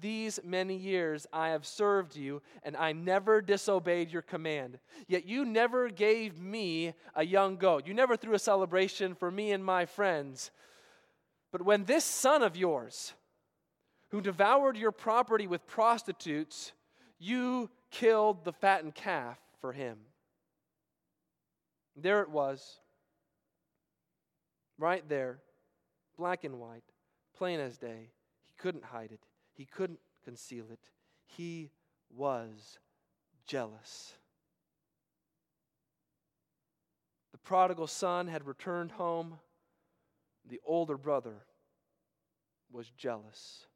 these 0.00 0.40
many 0.42 0.76
years 0.76 1.26
I 1.32 1.48
have 1.50 1.66
served 1.66 2.16
you, 2.16 2.40
and 2.62 2.76
I 2.76 2.92
never 2.92 3.42
disobeyed 3.42 4.10
your 4.10 4.22
command. 4.22 4.78
Yet 5.06 5.26
you 5.26 5.44
never 5.44 5.90
gave 5.90 6.40
me 6.40 6.94
a 7.14 7.24
young 7.24 7.56
goat. 7.56 7.86
You 7.86 7.94
never 7.94 8.16
threw 8.16 8.34
a 8.34 8.38
celebration 8.38 9.14
for 9.14 9.30
me 9.30 9.52
and 9.52 9.64
my 9.64 9.84
friends. 9.84 10.50
But 11.50 11.62
when 11.62 11.84
this 11.84 12.04
son 12.04 12.42
of 12.42 12.56
yours, 12.56 13.12
who 14.10 14.20
devoured 14.20 14.76
your 14.76 14.92
property 14.92 15.46
with 15.46 15.66
prostitutes, 15.66 16.72
you 17.18 17.70
killed 17.90 18.44
the 18.44 18.52
fattened 18.52 18.94
calf 18.94 19.38
for 19.60 19.72
him. 19.72 19.98
There 21.96 22.22
it 22.22 22.30
was, 22.30 22.80
right 24.78 25.06
there, 25.08 25.38
black 26.16 26.44
and 26.44 26.58
white, 26.58 26.84
plain 27.36 27.60
as 27.60 27.76
day. 27.76 28.10
He 28.46 28.54
couldn't 28.58 28.84
hide 28.84 29.12
it. 29.12 29.20
He 29.54 29.64
couldn't 29.64 30.00
conceal 30.24 30.66
it. 30.70 30.80
He 31.24 31.70
was 32.14 32.78
jealous. 33.46 34.14
The 37.32 37.38
prodigal 37.38 37.86
son 37.86 38.28
had 38.28 38.46
returned 38.46 38.92
home. 38.92 39.38
The 40.48 40.60
older 40.66 40.96
brother 40.96 41.44
was 42.70 42.90
jealous. 42.90 43.66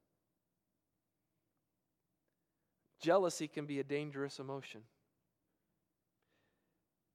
jealousy 3.07 3.47
can 3.47 3.67
be 3.67 3.79
a 3.79 3.85
dangerous 3.85 4.41
emotion. 4.41 4.81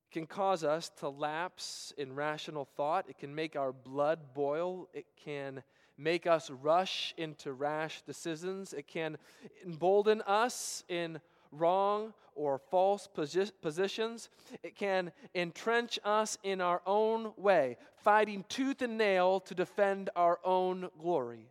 It 0.09 0.13
can 0.13 0.25
cause 0.25 0.63
us 0.63 0.89
to 0.99 1.09
lapse 1.09 1.93
in 1.97 2.15
rational 2.15 2.63
thought. 2.77 3.09
It 3.09 3.17
can 3.17 3.35
make 3.35 3.57
our 3.57 3.73
blood 3.73 4.33
boil. 4.33 4.87
It 4.93 5.05
can 5.21 5.63
make 6.01 6.25
us 6.25 6.49
rush 6.49 7.13
into 7.17 7.53
rash 7.53 8.01
decisions. 8.01 8.73
It 8.73 8.87
can 8.87 9.17
embolden 9.65 10.21
us 10.23 10.83
in 10.87 11.19
wrong 11.51 12.13
or 12.35 12.57
false 12.57 13.07
posi- 13.13 13.51
positions. 13.61 14.29
It 14.63 14.75
can 14.75 15.11
entrench 15.35 15.99
us 16.03 16.37
in 16.43 16.61
our 16.61 16.81
own 16.85 17.33
way, 17.37 17.77
fighting 17.97 18.45
tooth 18.49 18.81
and 18.81 18.97
nail 18.97 19.41
to 19.41 19.53
defend 19.53 20.09
our 20.15 20.39
own 20.43 20.89
glory. 20.99 21.47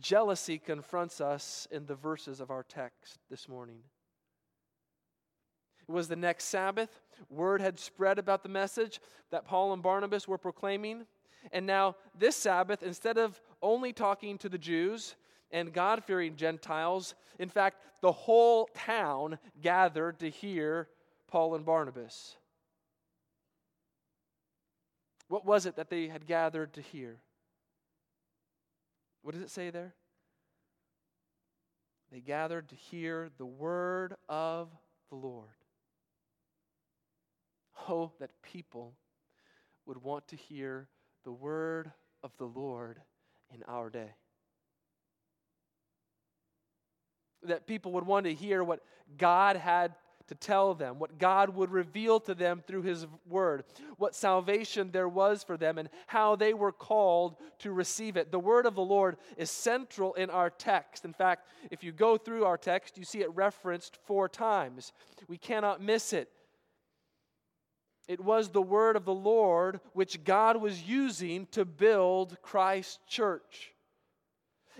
Jealousy 0.00 0.58
confronts 0.58 1.20
us 1.20 1.68
in 1.70 1.86
the 1.86 1.94
verses 1.94 2.40
of 2.40 2.50
our 2.50 2.64
text 2.64 3.18
this 3.30 3.48
morning. 3.48 3.78
It 5.88 5.92
was 5.92 6.08
the 6.08 6.16
next 6.16 6.44
Sabbath. 6.44 7.00
Word 7.28 7.60
had 7.60 7.78
spread 7.78 8.18
about 8.18 8.42
the 8.42 8.48
message 8.48 9.00
that 9.30 9.44
Paul 9.44 9.72
and 9.72 9.82
Barnabas 9.82 10.26
were 10.26 10.38
proclaiming. 10.38 11.06
And 11.52 11.66
now, 11.66 11.96
this 12.18 12.36
Sabbath, 12.36 12.82
instead 12.82 13.18
of 13.18 13.40
only 13.62 13.92
talking 13.92 14.38
to 14.38 14.48
the 14.48 14.58
Jews 14.58 15.16
and 15.50 15.72
God 15.72 16.04
fearing 16.04 16.36
Gentiles, 16.36 17.14
in 17.38 17.48
fact, 17.48 17.78
the 18.00 18.12
whole 18.12 18.68
town 18.74 19.38
gathered 19.60 20.18
to 20.20 20.30
hear 20.30 20.88
Paul 21.28 21.54
and 21.54 21.64
Barnabas. 21.64 22.36
What 25.28 25.44
was 25.44 25.66
it 25.66 25.76
that 25.76 25.90
they 25.90 26.08
had 26.08 26.26
gathered 26.26 26.74
to 26.74 26.80
hear? 26.80 27.16
What 29.22 29.34
does 29.34 29.42
it 29.42 29.50
say 29.50 29.70
there? 29.70 29.94
They 32.12 32.20
gathered 32.20 32.68
to 32.68 32.76
hear 32.76 33.30
the 33.38 33.46
word 33.46 34.14
of 34.28 34.68
the 35.08 35.16
Lord. 35.16 35.48
Oh, 37.88 38.12
that 38.20 38.30
people 38.42 38.94
would 39.86 40.02
want 40.02 40.28
to 40.28 40.36
hear 40.36 40.88
the 41.24 41.32
word 41.32 41.90
of 42.22 42.32
the 42.38 42.44
Lord 42.44 43.00
in 43.54 43.62
our 43.64 43.90
day. 43.90 44.12
That 47.42 47.66
people 47.66 47.92
would 47.92 48.06
want 48.06 48.24
to 48.26 48.34
hear 48.34 48.64
what 48.64 48.80
God 49.18 49.56
had 49.56 49.94
to 50.28 50.34
tell 50.34 50.74
them, 50.74 50.98
what 50.98 51.18
God 51.18 51.50
would 51.50 51.70
reveal 51.70 52.18
to 52.20 52.34
them 52.34 52.62
through 52.66 52.82
His 52.82 53.06
Word, 53.28 53.64
what 53.98 54.14
salvation 54.14 54.90
there 54.90 55.08
was 55.08 55.44
for 55.44 55.56
them, 55.56 55.76
and 55.76 55.90
how 56.06 56.34
they 56.34 56.54
were 56.54 56.72
called 56.72 57.36
to 57.58 57.72
receive 57.72 58.16
it. 58.16 58.32
The 58.32 58.38
Word 58.38 58.64
of 58.64 58.74
the 58.74 58.82
Lord 58.82 59.18
is 59.36 59.50
central 59.50 60.14
in 60.14 60.30
our 60.30 60.48
text. 60.48 61.04
In 61.04 61.12
fact, 61.12 61.46
if 61.70 61.84
you 61.84 61.92
go 61.92 62.16
through 62.16 62.44
our 62.46 62.56
text, 62.56 62.96
you 62.96 63.04
see 63.04 63.20
it 63.20 63.34
referenced 63.34 63.98
four 64.06 64.28
times. 64.28 64.92
We 65.28 65.36
cannot 65.36 65.82
miss 65.82 66.14
it. 66.14 66.30
It 68.06 68.20
was 68.20 68.50
the 68.50 68.62
Word 68.62 68.96
of 68.96 69.04
the 69.04 69.14
Lord 69.14 69.80
which 69.92 70.24
God 70.24 70.60
was 70.60 70.82
using 70.82 71.46
to 71.52 71.64
build 71.64 72.36
Christ's 72.42 72.98
church. 73.08 73.72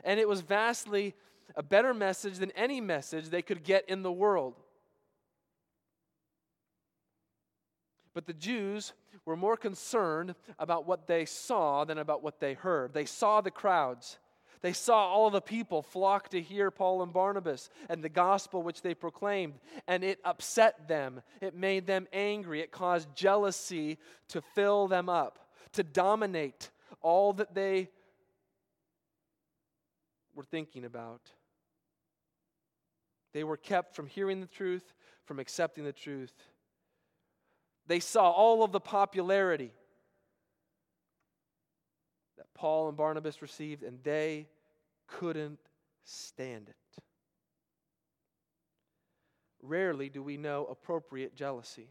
And 0.02 0.20
it 0.20 0.28
was 0.28 0.40
vastly 0.40 1.14
a 1.56 1.62
better 1.62 1.94
message 1.94 2.38
than 2.38 2.50
any 2.52 2.80
message 2.80 3.28
they 3.28 3.42
could 3.42 3.64
get 3.64 3.88
in 3.88 4.02
the 4.02 4.12
world. 4.12 4.54
But 8.12 8.26
the 8.26 8.32
Jews 8.32 8.92
were 9.24 9.36
more 9.36 9.56
concerned 9.56 10.34
about 10.58 10.86
what 10.86 11.06
they 11.06 11.24
saw 11.24 11.84
than 11.84 11.98
about 11.98 12.22
what 12.22 12.40
they 12.40 12.54
heard. 12.54 12.92
They 12.92 13.06
saw 13.06 13.40
the 13.40 13.50
crowds. 13.50 14.18
They 14.64 14.72
saw 14.72 15.08
all 15.08 15.28
the 15.28 15.42
people 15.42 15.82
flock 15.82 16.30
to 16.30 16.40
hear 16.40 16.70
Paul 16.70 17.02
and 17.02 17.12
Barnabas 17.12 17.68
and 17.90 18.02
the 18.02 18.08
gospel 18.08 18.62
which 18.62 18.80
they 18.80 18.94
proclaimed, 18.94 19.58
and 19.86 20.02
it 20.02 20.20
upset 20.24 20.88
them. 20.88 21.20
It 21.42 21.54
made 21.54 21.86
them 21.86 22.08
angry. 22.14 22.62
It 22.62 22.72
caused 22.72 23.14
jealousy 23.14 23.98
to 24.28 24.40
fill 24.40 24.88
them 24.88 25.10
up, 25.10 25.50
to 25.72 25.82
dominate 25.82 26.70
all 27.02 27.34
that 27.34 27.54
they 27.54 27.90
were 30.34 30.44
thinking 30.44 30.86
about. 30.86 31.20
They 33.34 33.44
were 33.44 33.58
kept 33.58 33.94
from 33.94 34.06
hearing 34.06 34.40
the 34.40 34.46
truth, 34.46 34.94
from 35.26 35.40
accepting 35.40 35.84
the 35.84 35.92
truth. 35.92 36.32
They 37.86 38.00
saw 38.00 38.30
all 38.30 38.64
of 38.64 38.72
the 38.72 38.80
popularity 38.80 39.74
that 42.38 42.46
Paul 42.54 42.88
and 42.88 42.96
Barnabas 42.96 43.42
received, 43.42 43.82
and 43.82 44.02
they 44.02 44.48
couldn't 45.06 45.60
stand 46.04 46.68
it. 46.68 47.02
Rarely 49.62 50.08
do 50.08 50.22
we 50.22 50.36
know 50.36 50.66
appropriate 50.66 51.34
jealousy. 51.34 51.88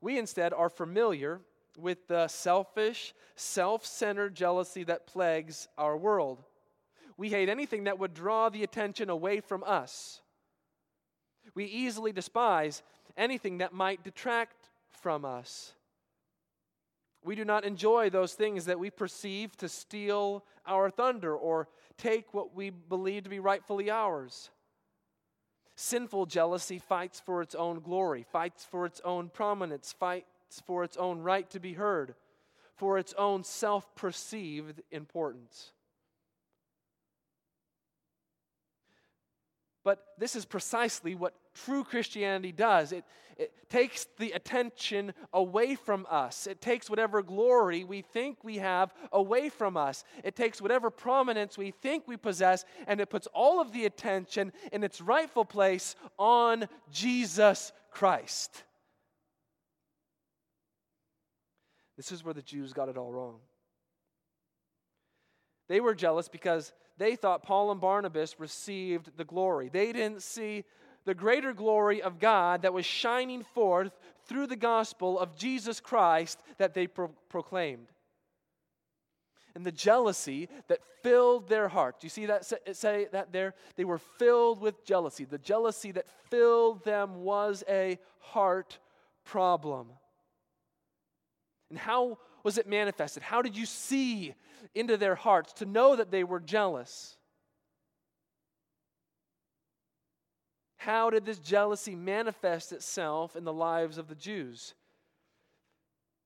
We 0.00 0.18
instead 0.18 0.52
are 0.52 0.70
familiar 0.70 1.40
with 1.76 2.06
the 2.08 2.28
selfish, 2.28 3.14
self 3.34 3.84
centered 3.84 4.34
jealousy 4.34 4.84
that 4.84 5.06
plagues 5.06 5.68
our 5.76 5.96
world. 5.96 6.44
We 7.16 7.28
hate 7.28 7.48
anything 7.48 7.84
that 7.84 7.98
would 7.98 8.14
draw 8.14 8.48
the 8.48 8.62
attention 8.62 9.10
away 9.10 9.40
from 9.40 9.62
us. 9.64 10.22
We 11.54 11.64
easily 11.64 12.12
despise 12.12 12.82
anything 13.16 13.58
that 13.58 13.72
might 13.72 14.04
detract 14.04 14.70
from 14.90 15.24
us. 15.24 15.74
We 17.22 17.34
do 17.34 17.44
not 17.44 17.64
enjoy 17.64 18.10
those 18.10 18.34
things 18.34 18.64
that 18.64 18.78
we 18.78 18.90
perceive 18.90 19.56
to 19.58 19.68
steal 19.68 20.44
our 20.66 20.90
thunder 20.90 21.36
or 21.36 21.68
take 21.98 22.32
what 22.32 22.54
we 22.54 22.70
believe 22.70 23.24
to 23.24 23.30
be 23.30 23.38
rightfully 23.38 23.90
ours. 23.90 24.50
Sinful 25.76 26.26
jealousy 26.26 26.78
fights 26.78 27.20
for 27.20 27.42
its 27.42 27.54
own 27.54 27.80
glory, 27.80 28.24
fights 28.30 28.64
for 28.64 28.86
its 28.86 29.00
own 29.04 29.28
prominence, 29.28 29.92
fights 29.92 30.62
for 30.66 30.82
its 30.82 30.96
own 30.96 31.20
right 31.20 31.48
to 31.50 31.60
be 31.60 31.74
heard, 31.74 32.14
for 32.74 32.98
its 32.98 33.12
own 33.14 33.44
self 33.44 33.94
perceived 33.94 34.82
importance. 34.90 35.72
But 39.84 40.04
this 40.18 40.36
is 40.36 40.44
precisely 40.44 41.14
what 41.14 41.34
true 41.54 41.84
Christianity 41.84 42.52
does. 42.52 42.92
It, 42.92 43.04
it 43.36 43.52
takes 43.70 44.06
the 44.18 44.32
attention 44.32 45.14
away 45.32 45.74
from 45.74 46.06
us. 46.10 46.46
It 46.46 46.60
takes 46.60 46.90
whatever 46.90 47.22
glory 47.22 47.84
we 47.84 48.02
think 48.02 48.44
we 48.44 48.58
have 48.58 48.92
away 49.12 49.48
from 49.48 49.76
us. 49.76 50.04
It 50.22 50.36
takes 50.36 50.60
whatever 50.60 50.90
prominence 50.90 51.56
we 51.56 51.70
think 51.70 52.06
we 52.06 52.16
possess, 52.16 52.64
and 52.86 53.00
it 53.00 53.08
puts 53.08 53.26
all 53.32 53.60
of 53.60 53.72
the 53.72 53.86
attention 53.86 54.52
in 54.72 54.84
its 54.84 55.00
rightful 55.00 55.44
place 55.44 55.96
on 56.18 56.68
Jesus 56.92 57.72
Christ. 57.90 58.64
This 61.96 62.12
is 62.12 62.24
where 62.24 62.34
the 62.34 62.42
Jews 62.42 62.72
got 62.72 62.88
it 62.88 62.96
all 62.96 63.12
wrong. 63.12 63.36
They 65.68 65.80
were 65.80 65.94
jealous 65.94 66.28
because 66.28 66.72
they 66.98 67.16
thought 67.16 67.42
Paul 67.42 67.70
and 67.70 67.80
Barnabas 67.80 68.40
received 68.40 69.16
the 69.16 69.24
glory. 69.24 69.70
They 69.72 69.92
didn't 69.92 70.22
see 70.22 70.64
the 71.04 71.14
greater 71.14 71.52
glory 71.52 72.02
of 72.02 72.18
God 72.18 72.62
that 72.62 72.72
was 72.72 72.84
shining 72.86 73.42
forth 73.42 73.92
through 74.26 74.46
the 74.46 74.56
gospel 74.56 75.18
of 75.18 75.36
Jesus 75.36 75.80
Christ 75.80 76.40
that 76.58 76.74
they 76.74 76.86
pro- 76.86 77.08
proclaimed. 77.28 77.88
And 79.54 79.64
the 79.64 79.72
jealousy 79.72 80.48
that 80.68 80.80
filled 81.02 81.48
their 81.48 81.68
heart. 81.68 82.00
Do 82.00 82.04
you 82.04 82.10
see 82.10 82.26
that 82.26 82.44
say, 82.76 83.08
that 83.12 83.32
there? 83.32 83.54
They 83.76 83.84
were 83.84 83.98
filled 83.98 84.60
with 84.60 84.84
jealousy. 84.84 85.24
The 85.24 85.38
jealousy 85.38 85.92
that 85.92 86.08
filled 86.28 86.84
them 86.84 87.22
was 87.22 87.64
a 87.68 87.98
heart 88.18 88.78
problem. 89.24 89.88
And 91.70 91.78
how 91.78 92.18
was 92.42 92.58
it 92.58 92.68
manifested? 92.68 93.22
How 93.22 93.42
did 93.42 93.56
you 93.56 93.66
see 93.66 94.34
into 94.74 94.96
their 94.96 95.14
hearts 95.14 95.52
to 95.54 95.64
know 95.64 95.96
that 95.96 96.10
they 96.10 96.24
were 96.24 96.40
jealous? 96.40 97.16
How 100.80 101.10
did 101.10 101.26
this 101.26 101.38
jealousy 101.38 101.94
manifest 101.94 102.72
itself 102.72 103.36
in 103.36 103.44
the 103.44 103.52
lives 103.52 103.98
of 103.98 104.08
the 104.08 104.14
Jews? 104.14 104.72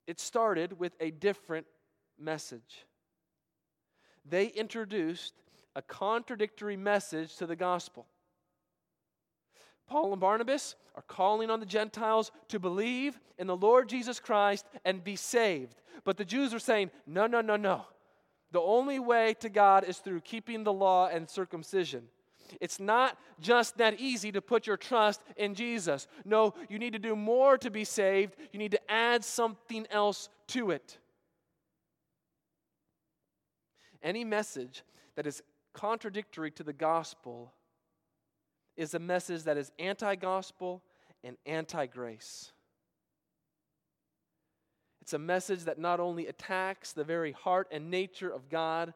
It 0.07 0.21
started 0.21 0.79
with 0.79 0.93
a 1.01 1.11
different 1.11 1.67
message. 2.21 2.87
They 4.25 4.47
introduced 4.47 5.35
a 5.75 5.83
contradictory 5.83 6.77
message 6.77 7.35
to 7.39 7.47
the 7.47 7.57
gospel. 7.57 8.07
Paul 9.89 10.13
and 10.13 10.21
Barnabas 10.21 10.77
are 10.95 11.03
calling 11.03 11.51
on 11.51 11.59
the 11.59 11.67
Gentiles 11.67 12.31
to 12.47 12.61
believe 12.61 13.19
in 13.39 13.49
the 13.49 13.57
Lord 13.57 13.89
Jesus 13.89 14.21
Christ 14.21 14.67
and 14.85 15.03
be 15.03 15.17
saved. 15.17 15.83
But 16.05 16.17
the 16.17 16.25
Jews 16.25 16.55
are 16.55 16.61
saying, 16.61 16.93
no, 17.09 17.27
no, 17.27 17.41
no, 17.41 17.57
no. 17.57 17.87
The 18.53 18.61
only 18.61 19.01
way 19.01 19.35
to 19.41 19.49
God 19.49 19.83
is 19.83 19.99
through 19.99 20.21
keeping 20.21 20.63
the 20.63 20.73
law 20.73 21.09
and 21.09 21.29
circumcision. 21.29 22.05
It's 22.61 22.81
not 22.81 23.19
just 23.41 23.79
that 23.79 24.01
easy 24.01 24.33
to 24.33 24.41
put 24.41 24.67
your 24.67 24.77
trust 24.77 25.23
in 25.37 25.55
Jesus. 25.55 26.07
No, 26.25 26.55
you 26.69 26.79
need 26.79 26.93
to 26.93 26.99
do 26.99 27.17
more 27.17 27.59
to 27.59 27.71
be 27.71 27.85
saved. 27.85 28.37
You 28.53 28.59
need 28.59 28.73
to 28.73 28.91
add 28.91 29.25
something 29.25 29.87
else 29.91 30.29
to 30.49 30.71
it. 30.71 30.99
Any 34.03 34.25
message 34.25 34.85
that 35.17 35.27
is 35.27 35.43
contradictory 35.73 36.51
to 36.53 36.63
the 36.63 36.73
gospel 36.73 37.53
is 38.77 38.95
a 38.95 38.99
message 38.99 39.45
that 39.45 39.57
is 39.57 39.73
anti 39.79 40.15
gospel 40.17 40.83
and 41.23 41.37
anti 41.47 41.87
grace. 41.87 42.53
It's 45.01 45.13
a 45.13 45.19
message 45.19 45.65
that 45.65 45.79
not 45.79 46.01
only 46.01 46.29
attacks 46.29 46.93
the 46.93 47.05
very 47.05 47.33
heart 47.33 47.69
and 47.71 47.91
nature 47.91 48.31
of 48.31 48.49
God, 48.49 48.95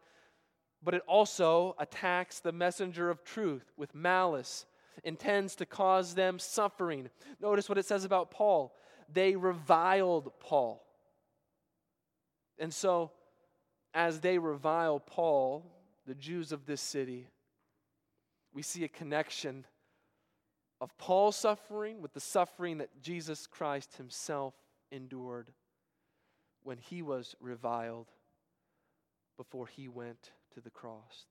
but 0.83 0.95
it 0.95 1.03
also 1.07 1.75
attacks 1.79 2.41
the 2.41 2.53
messenger 2.53 3.11
of 3.11 3.25
truth 3.25 3.73
with 3.77 3.95
malice, 3.95 4.67
intends 5.05 5.55
to 5.57 5.67
cause 5.67 6.15
them 6.15 6.39
suffering. 6.39 7.09
Notice 7.41 7.69
what 7.69 7.79
it 7.79 7.87
says 7.87 8.05
about 8.05 8.31
Paul 8.31 8.75
they 9.11 9.37
reviled 9.37 10.31
Paul. 10.39 10.85
And 12.59 12.73
so, 12.75 13.11
as 13.95 14.21
they 14.21 14.39
revile 14.39 15.01
Paul, 15.01 15.65
the 16.07 16.15
Jews 16.15 16.53
of 16.53 16.67
this 16.67 16.81
city, 16.81 17.27
we 18.53 18.63
see 18.63 18.85
a 18.85 18.89
connection 18.89 19.65
of 20.81 20.97
Paul's 20.99 21.37
suffering 21.37 22.03
with 22.03 22.13
the 22.13 22.21
suffering 22.21 22.79
that 22.79 23.01
Jesus 23.01 23.47
Christ 23.47 23.97
himself 23.97 24.55
endured 24.93 25.51
when 26.63 26.79
he 26.79 27.03
was 27.03 27.35
reviled 27.41 28.09
before 29.37 29.67
he 29.67 29.89
went 29.89 30.33
to 30.59 30.65
the 30.65 30.71
cross. 30.71 31.27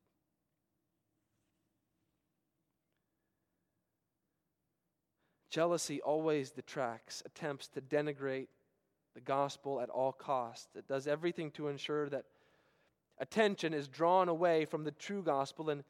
Jealousy 5.49 6.01
always 6.01 6.51
detracts, 6.51 7.21
attempts 7.25 7.67
to 7.69 7.81
denigrate 7.81 8.47
the 9.15 9.21
gospel 9.21 9.81
at 9.81 9.89
all 9.89 10.13
costs. 10.13 10.75
It 10.75 10.87
does 10.87 11.07
everything 11.07 11.51
to 11.51 11.67
ensure 11.67 12.07
that 12.09 12.23
attention 13.19 13.73
is 13.73 13.89
drawn 13.89 14.29
away 14.29 14.63
from 14.63 14.85
the 14.85 14.91
true 14.91 15.23
gospel, 15.23 15.69
and 15.69 15.83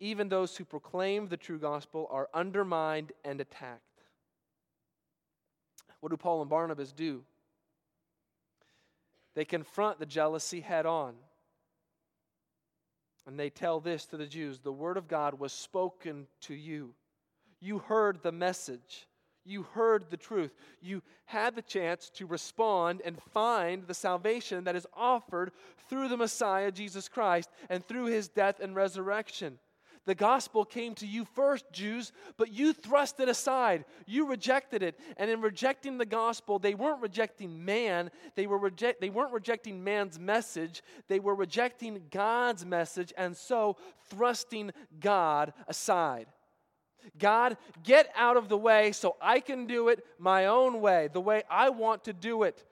even 0.00 0.28
those 0.28 0.56
who 0.56 0.64
proclaim 0.64 1.26
the 1.26 1.36
true 1.36 1.58
gospel 1.58 2.08
are 2.10 2.30
undermined 2.32 3.12
and 3.22 3.40
attacked. 3.40 3.82
What 6.00 6.08
do 6.08 6.16
Paul 6.16 6.40
and 6.40 6.50
Barnabas 6.50 6.92
do? 6.92 7.22
They 9.34 9.44
confront 9.44 9.98
the 9.98 10.06
jealousy 10.06 10.60
head 10.60 10.86
on. 10.86 11.14
And 13.26 13.38
they 13.38 13.50
tell 13.50 13.80
this 13.80 14.06
to 14.06 14.16
the 14.16 14.26
Jews 14.26 14.58
the 14.58 14.72
word 14.72 14.96
of 14.96 15.08
God 15.08 15.38
was 15.38 15.52
spoken 15.52 16.26
to 16.42 16.54
you. 16.54 16.94
You 17.60 17.78
heard 17.78 18.22
the 18.22 18.32
message. 18.32 19.06
You 19.44 19.64
heard 19.74 20.10
the 20.10 20.16
truth. 20.16 20.52
You 20.80 21.02
had 21.24 21.54
the 21.54 21.62
chance 21.62 22.10
to 22.10 22.26
respond 22.26 23.02
and 23.04 23.20
find 23.32 23.86
the 23.86 23.94
salvation 23.94 24.64
that 24.64 24.76
is 24.76 24.86
offered 24.94 25.52
through 25.88 26.08
the 26.08 26.16
Messiah, 26.16 26.70
Jesus 26.70 27.08
Christ, 27.08 27.50
and 27.68 27.86
through 27.86 28.06
his 28.06 28.28
death 28.28 28.60
and 28.60 28.74
resurrection. 28.76 29.58
The 30.04 30.14
gospel 30.16 30.64
came 30.64 30.94
to 30.96 31.06
you 31.06 31.24
first, 31.24 31.64
Jews, 31.72 32.12
but 32.36 32.52
you 32.52 32.72
thrust 32.72 33.20
it 33.20 33.28
aside. 33.28 33.84
You 34.06 34.26
rejected 34.26 34.82
it. 34.82 34.98
And 35.16 35.30
in 35.30 35.40
rejecting 35.40 35.96
the 35.96 36.06
gospel, 36.06 36.58
they 36.58 36.74
weren't 36.74 37.00
rejecting 37.00 37.64
man, 37.64 38.10
they, 38.34 38.48
were 38.48 38.58
reject, 38.58 39.00
they 39.00 39.10
weren't 39.10 39.32
rejecting 39.32 39.84
man's 39.84 40.18
message, 40.18 40.82
they 41.06 41.20
were 41.20 41.36
rejecting 41.36 42.02
God's 42.10 42.66
message, 42.66 43.12
and 43.16 43.36
so 43.36 43.76
thrusting 44.08 44.72
God 44.98 45.52
aside. 45.68 46.26
God, 47.18 47.56
get 47.84 48.10
out 48.16 48.36
of 48.36 48.48
the 48.48 48.58
way 48.58 48.92
so 48.92 49.16
I 49.20 49.40
can 49.40 49.66
do 49.66 49.88
it 49.88 50.04
my 50.18 50.46
own 50.46 50.80
way, 50.80 51.08
the 51.12 51.20
way 51.20 51.42
I 51.48 51.70
want 51.70 52.04
to 52.04 52.12
do 52.12 52.42
it, 52.42 52.64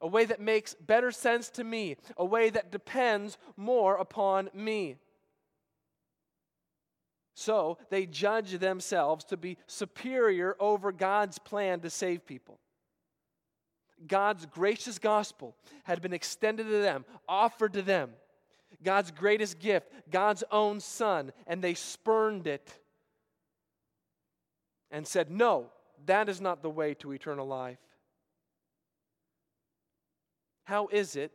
a 0.00 0.06
way 0.06 0.24
that 0.24 0.40
makes 0.40 0.74
better 0.74 1.10
sense 1.12 1.48
to 1.50 1.64
me, 1.64 1.96
a 2.16 2.24
way 2.24 2.50
that 2.50 2.72
depends 2.72 3.38
more 3.56 3.96
upon 3.96 4.50
me. 4.52 4.96
So 7.38 7.76
they 7.90 8.06
judge 8.06 8.52
themselves 8.52 9.22
to 9.26 9.36
be 9.36 9.58
superior 9.66 10.56
over 10.58 10.90
God's 10.90 11.38
plan 11.38 11.80
to 11.80 11.90
save 11.90 12.24
people. 12.24 12.58
God's 14.06 14.46
gracious 14.46 14.98
gospel 14.98 15.54
had 15.84 16.00
been 16.00 16.14
extended 16.14 16.64
to 16.64 16.80
them, 16.80 17.04
offered 17.28 17.74
to 17.74 17.82
them. 17.82 18.12
God's 18.82 19.10
greatest 19.10 19.58
gift, 19.58 19.92
God's 20.10 20.44
own 20.50 20.80
Son, 20.80 21.30
and 21.46 21.60
they 21.60 21.74
spurned 21.74 22.46
it 22.46 22.72
and 24.90 25.06
said, 25.06 25.30
No, 25.30 25.66
that 26.06 26.30
is 26.30 26.40
not 26.40 26.62
the 26.62 26.70
way 26.70 26.94
to 26.94 27.12
eternal 27.12 27.46
life. 27.46 27.78
How 30.64 30.88
is 30.88 31.16
it 31.16 31.32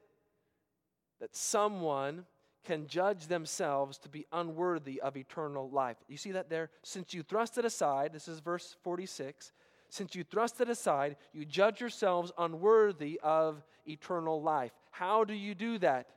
that 1.19 1.35
someone 1.35 2.25
can 2.63 2.87
judge 2.87 3.27
themselves 3.27 3.97
to 3.99 4.09
be 4.09 4.25
unworthy 4.31 5.01
of 5.01 5.17
eternal 5.17 5.69
life. 5.69 5.97
You 6.07 6.17
see 6.17 6.31
that 6.33 6.49
there? 6.49 6.69
Since 6.83 7.13
you 7.13 7.23
thrust 7.23 7.57
it 7.57 7.65
aside, 7.65 8.13
this 8.13 8.27
is 8.27 8.39
verse 8.39 8.75
46. 8.83 9.51
Since 9.89 10.15
you 10.15 10.23
thrust 10.23 10.61
it 10.61 10.69
aside, 10.69 11.17
you 11.33 11.43
judge 11.45 11.81
yourselves 11.81 12.31
unworthy 12.37 13.19
of 13.23 13.63
eternal 13.85 14.41
life. 14.41 14.71
How 14.91 15.23
do 15.23 15.33
you 15.33 15.55
do 15.55 15.77
that? 15.79 16.07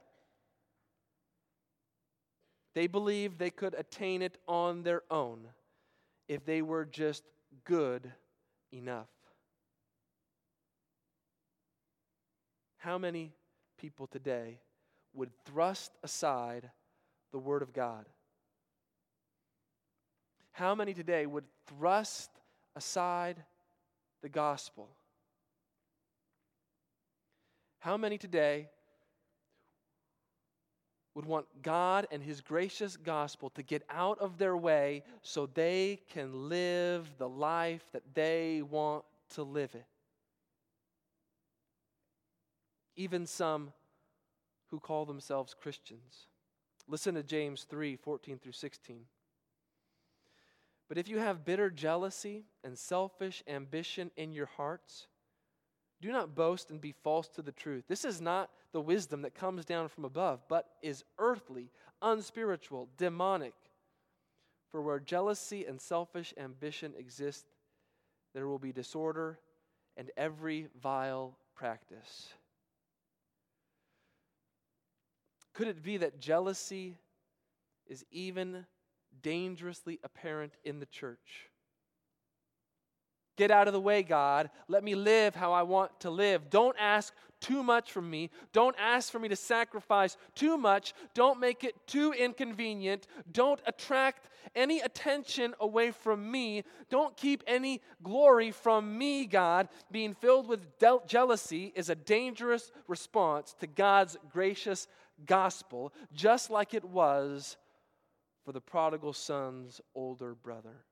They 2.75 2.87
believed 2.87 3.39
they 3.39 3.51
could 3.51 3.75
attain 3.75 4.21
it 4.21 4.37
on 4.47 4.83
their 4.83 5.03
own 5.11 5.47
if 6.29 6.45
they 6.45 6.61
were 6.61 6.85
just 6.85 7.23
good 7.65 8.13
enough. 8.73 9.09
How 12.79 12.99
many 12.99 13.33
people 13.79 14.07
today 14.07 14.59
would 15.15 15.31
thrust 15.45 15.93
aside 16.03 16.71
the 17.33 17.39
Word 17.39 17.63
of 17.63 17.73
God? 17.73 18.05
How 20.53 20.75
many 20.75 20.95
today 20.95 21.27
would 21.27 21.45
thrust 21.67 22.31
aside 22.77 23.43
the 24.23 24.29
gospel? 24.29 24.89
How 27.81 27.97
many 27.97 28.19
today 28.19 28.69
would 31.15 31.27
want 31.27 31.47
God 31.63 32.07
and 32.11 32.23
His 32.23 32.41
gracious 32.41 32.97
gospel 32.97 33.51
to 33.51 33.63
get 33.63 33.83
out 33.91 34.19
of 34.19 34.39
their 34.39 34.57
way 34.57 35.03
so 35.23 35.47
they 35.47 36.01
can 36.13 36.49
live 36.49 37.09
the 37.19 37.29
life 37.29 37.83
that 37.93 38.03
they 38.15 38.63
want 38.63 39.05
to 39.31 39.43
live 39.43 39.75
it? 39.75 39.87
Even 42.97 43.27
some 43.27 43.73
who 44.75 44.81
call 44.81 45.05
themselves 45.05 45.55
Christians. 45.55 46.27
Listen 46.89 47.15
to 47.15 47.23
James 47.23 47.63
3 47.63 47.95
14 47.95 48.41
through 48.41 48.53
16. 48.53 49.03
But 50.89 50.99
if 50.99 51.09
you 51.09 51.21
have 51.21 51.45
bitter 51.45 51.71
jealousy 51.71 52.47
and 52.65 52.77
selfish 52.77 53.45
ambition 53.47 54.11
in 54.17 54.33
your 54.33 54.47
hearts, 54.57 55.07
do 56.03 56.11
not 56.11 56.35
boast 56.35 56.71
and 56.71 56.81
be 56.81 56.93
false 57.05 57.29
to 57.29 57.43
the 57.43 57.53
truth. 57.53 57.85
This 57.87 58.05
is 58.05 58.21
not 58.21 58.51
the 58.73 58.81
wisdom 58.81 59.23
that 59.23 59.37
comes 59.37 59.65
down 59.65 59.89
from 59.89 60.05
above, 60.05 60.41
but 60.49 60.67
is 60.83 61.05
earthly, 61.21 61.71
unspiritual, 62.03 62.89
demonic. 62.99 63.55
For 64.73 64.83
where 64.83 64.99
jealousy 64.99 65.65
and 65.67 65.81
selfish 65.81 66.35
ambition 66.37 66.95
exist, 66.99 67.47
there 68.35 68.49
will 68.49 68.59
be 68.59 68.73
disorder 68.73 69.39
and 69.97 70.11
every 70.17 70.67
vile 70.83 71.39
practice. 71.55 72.35
Could 75.55 75.69
it 75.69 75.83
be 75.83 75.97
that 75.99 76.21
jealousy 76.21 76.99
is 77.87 78.05
even 78.11 78.67
dangerously 79.23 80.01
apparent 80.03 80.55
in 80.65 80.81
the 80.81 80.87
church? 80.87 81.49
Get 83.37 83.51
out 83.51 83.67
of 83.67 83.75
the 83.75 83.81
way, 83.81 84.03
God. 84.03 84.51
Let 84.69 84.85
me 84.85 84.95
live 84.95 85.35
how 85.35 85.53
I 85.53 85.63
want 85.63 85.99
to 86.01 86.11
live. 86.11 86.51
Don't 86.51 86.77
ask 86.79 87.13
too 87.41 87.65
much 87.65 87.91
from 87.91 88.09
me. 88.09 88.31
Don't 88.53 88.77
ask 88.79 89.11
for 89.11 89.19
me 89.19 89.29
to 89.29 89.37
sacrifice 89.37 90.17
too 90.37 90.57
much. 90.57 90.95
Don't 91.15 91.41
make 91.41 91.65
it 91.65 91.75
too 91.87 92.13
inconvenient. 92.13 93.09
Don't 93.33 93.61
attract 93.67 94.31
any 94.55 94.81
attention 94.81 95.53
away 95.59 95.91
from 95.91 96.31
me. 96.31 96.63
Don't 96.91 97.17
keep 97.17 97.43
any 97.47 97.83
glory 98.05 98.53
from 98.53 98.97
me, 98.97 99.27
God. 99.27 99.69
Being 99.91 100.15
filled 100.15 100.47
with 100.47 100.67
jealousy 101.07 101.73
is 101.75 101.91
a 101.91 101.97
dangerous 101.97 102.71
response 102.87 103.55
to 103.59 103.67
God's 103.67 104.17
gracious 104.33 104.87
gospel, 105.27 105.93
just 106.13 106.51
like 106.51 106.75
it 106.75 106.85
was 106.85 107.57
for 108.45 108.53
the 108.53 108.61
prodigal 108.61 109.13
son's 109.13 109.81
older 109.95 110.35
brother. 110.35 110.85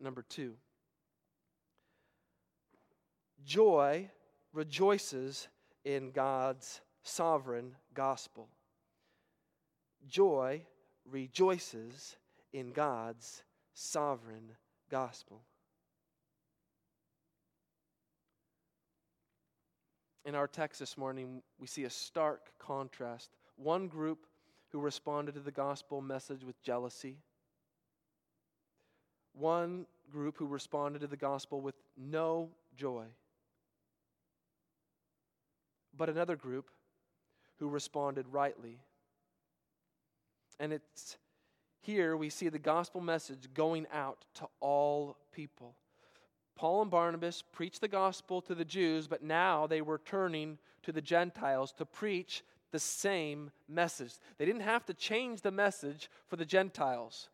Number 0.00 0.22
two, 0.22 0.54
joy 3.44 4.10
rejoices 4.52 5.48
in 5.84 6.10
God's 6.10 6.80
sovereign 7.02 7.74
gospel. 7.94 8.48
Joy 10.06 10.62
rejoices 11.04 12.16
in 12.52 12.72
God's 12.72 13.42
sovereign 13.74 14.52
gospel. 14.90 15.42
In 20.28 20.34
our 20.34 20.46
text 20.46 20.78
this 20.78 20.98
morning, 20.98 21.40
we 21.58 21.66
see 21.66 21.84
a 21.84 21.90
stark 21.90 22.50
contrast. 22.58 23.30
One 23.56 23.88
group 23.88 24.26
who 24.68 24.78
responded 24.78 25.32
to 25.36 25.40
the 25.40 25.50
gospel 25.50 26.02
message 26.02 26.44
with 26.44 26.62
jealousy, 26.62 27.16
one 29.32 29.86
group 30.12 30.36
who 30.36 30.46
responded 30.46 30.98
to 30.98 31.06
the 31.06 31.16
gospel 31.16 31.62
with 31.62 31.76
no 31.96 32.50
joy, 32.76 33.04
but 35.96 36.10
another 36.10 36.36
group 36.36 36.68
who 37.58 37.66
responded 37.66 38.26
rightly. 38.30 38.76
And 40.60 40.74
it's 40.74 41.16
here 41.80 42.18
we 42.18 42.28
see 42.28 42.50
the 42.50 42.58
gospel 42.58 43.00
message 43.00 43.48
going 43.54 43.86
out 43.94 44.26
to 44.34 44.48
all 44.60 45.16
people. 45.32 45.74
Paul 46.58 46.82
and 46.82 46.90
Barnabas 46.90 47.40
preached 47.40 47.80
the 47.80 47.88
gospel 47.88 48.42
to 48.42 48.54
the 48.54 48.64
Jews, 48.64 49.06
but 49.06 49.22
now 49.22 49.68
they 49.68 49.80
were 49.80 50.00
turning 50.04 50.58
to 50.82 50.90
the 50.90 51.00
Gentiles 51.00 51.72
to 51.74 51.86
preach 51.86 52.42
the 52.72 52.80
same 52.80 53.52
message. 53.68 54.14
They 54.36 54.44
didn't 54.44 54.62
have 54.62 54.84
to 54.86 54.94
change 54.94 55.40
the 55.40 55.52
message 55.52 56.10
for 56.26 56.34
the 56.34 56.44
Gentiles. 56.44 57.28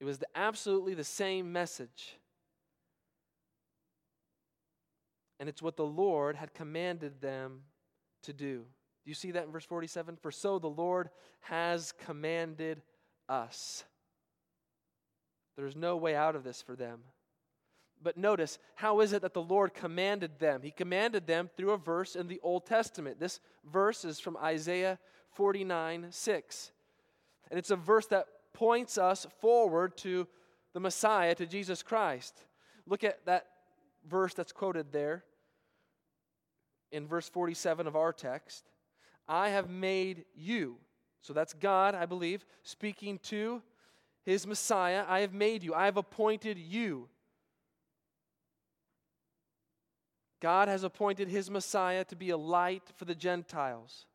It 0.00 0.04
was 0.04 0.18
the, 0.18 0.26
absolutely 0.34 0.94
the 0.94 1.04
same 1.04 1.52
message. 1.52 2.16
And 5.38 5.48
it's 5.48 5.60
what 5.60 5.76
the 5.76 5.84
Lord 5.84 6.36
had 6.36 6.54
commanded 6.54 7.20
them 7.20 7.60
to 8.22 8.32
do. 8.32 8.64
Do 9.04 9.10
you 9.10 9.14
see 9.14 9.32
that 9.32 9.44
in 9.44 9.52
verse 9.52 9.64
47? 9.64 10.16
For 10.16 10.30
so 10.30 10.58
the 10.58 10.68
Lord 10.68 11.10
has 11.40 11.92
commanded 11.92 12.80
us. 13.28 13.84
There's 15.56 15.76
no 15.76 15.96
way 15.96 16.14
out 16.14 16.36
of 16.36 16.44
this 16.44 16.62
for 16.62 16.76
them. 16.76 17.00
But 18.02 18.16
notice, 18.16 18.58
how 18.74 19.00
is 19.00 19.12
it 19.12 19.22
that 19.22 19.34
the 19.34 19.42
Lord 19.42 19.74
commanded 19.74 20.38
them? 20.38 20.62
He 20.62 20.70
commanded 20.72 21.26
them 21.26 21.48
through 21.56 21.70
a 21.70 21.78
verse 21.78 22.16
in 22.16 22.26
the 22.26 22.40
Old 22.42 22.66
Testament. 22.66 23.20
This 23.20 23.40
verse 23.70 24.04
is 24.04 24.18
from 24.18 24.36
Isaiah 24.36 24.98
49 25.34 26.08
6. 26.10 26.72
And 27.50 27.58
it's 27.58 27.70
a 27.70 27.76
verse 27.76 28.06
that 28.06 28.26
points 28.52 28.98
us 28.98 29.26
forward 29.40 29.96
to 29.98 30.26
the 30.72 30.80
Messiah, 30.80 31.34
to 31.34 31.46
Jesus 31.46 31.82
Christ. 31.82 32.44
Look 32.86 33.04
at 33.04 33.24
that 33.26 33.46
verse 34.08 34.34
that's 34.34 34.52
quoted 34.52 34.90
there 34.90 35.24
in 36.90 37.06
verse 37.06 37.28
47 37.28 37.86
of 37.86 37.94
our 37.94 38.12
text. 38.12 38.64
I 39.28 39.50
have 39.50 39.70
made 39.70 40.24
you. 40.34 40.76
So 41.20 41.32
that's 41.32 41.54
God, 41.54 41.94
I 41.94 42.06
believe, 42.06 42.44
speaking 42.62 43.18
to 43.24 43.62
his 44.24 44.46
Messiah. 44.46 45.04
I 45.08 45.20
have 45.20 45.32
made 45.32 45.62
you. 45.62 45.74
I 45.74 45.86
have 45.86 45.96
appointed 45.96 46.58
you 46.58 47.08
God 50.42 50.66
has 50.66 50.82
appointed 50.82 51.28
his 51.28 51.48
Messiah 51.48 52.04
to 52.06 52.16
be 52.16 52.30
a 52.30 52.36
light 52.36 52.82
for 52.96 53.04
the 53.04 53.14
Gentiles. 53.14 54.06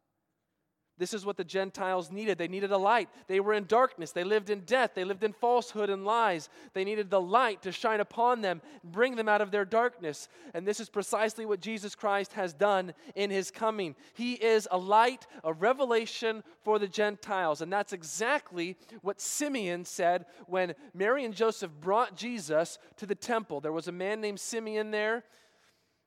This 0.98 1.14
is 1.14 1.26
what 1.26 1.38
the 1.38 1.44
Gentiles 1.44 2.12
needed. 2.12 2.38
They 2.38 2.48
needed 2.48 2.72
a 2.72 2.78
light. 2.78 3.10
They 3.28 3.40
were 3.40 3.54
in 3.54 3.66
darkness. 3.66 4.12
They 4.12 4.24
lived 4.24 4.50
in 4.50 4.62
death. 4.62 4.92
They 4.96 5.04
lived 5.04 5.24
in 5.24 5.34
falsehood 5.34 5.90
and 5.90 6.06
lies. 6.06 6.50
They 6.74 6.84
needed 6.84 7.10
the 7.10 7.22
light 7.22 7.62
to 7.62 7.72
shine 7.72 8.00
upon 8.00 8.42
them, 8.42 8.62
bring 8.84 9.16
them 9.16 9.30
out 9.30 9.42
of 9.42 9.52
their 9.52 9.66
darkness. 9.66 10.28
And 10.54 10.68
this 10.68 10.80
is 10.80 10.90
precisely 10.90 11.46
what 11.46 11.62
Jesus 11.62 11.94
Christ 11.94 12.34
has 12.34 12.54
done 12.54 12.94
in 13.16 13.30
his 13.30 13.52
coming. 13.52 13.96
He 14.16 14.34
is 14.34 14.68
a 14.72 14.78
light, 14.78 15.28
a 15.44 15.54
revelation 15.54 16.44
for 16.64 16.80
the 16.80 16.88
Gentiles. 16.88 17.62
And 17.62 17.72
that's 17.72 17.94
exactly 17.94 18.76
what 19.02 19.22
Simeon 19.22 19.86
said 19.86 20.26
when 20.48 20.74
Mary 20.94 21.26
and 21.26 21.34
Joseph 21.34 21.72
brought 21.80 22.16
Jesus 22.16 22.80
to 22.98 23.06
the 23.06 23.16
temple. 23.16 23.62
There 23.62 23.72
was 23.72 23.88
a 23.88 23.92
man 23.92 24.20
named 24.20 24.40
Simeon 24.40 24.92
there 24.92 25.24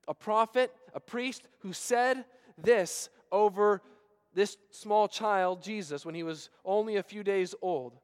a 0.09 0.15
prophet, 0.15 0.75
a 0.93 0.99
priest, 0.99 1.43
who 1.61 1.73
said 1.73 2.25
this 2.59 3.09
over 3.31 3.81
this 4.35 4.57
small 4.71 5.09
child, 5.09 5.63
Jesus, 5.63 6.05
when 6.07 6.15
he 6.15 6.23
was 6.23 6.51
only 6.65 6.97
a 6.97 7.03
few 7.03 7.23
days 7.23 7.55
old. 7.63 7.99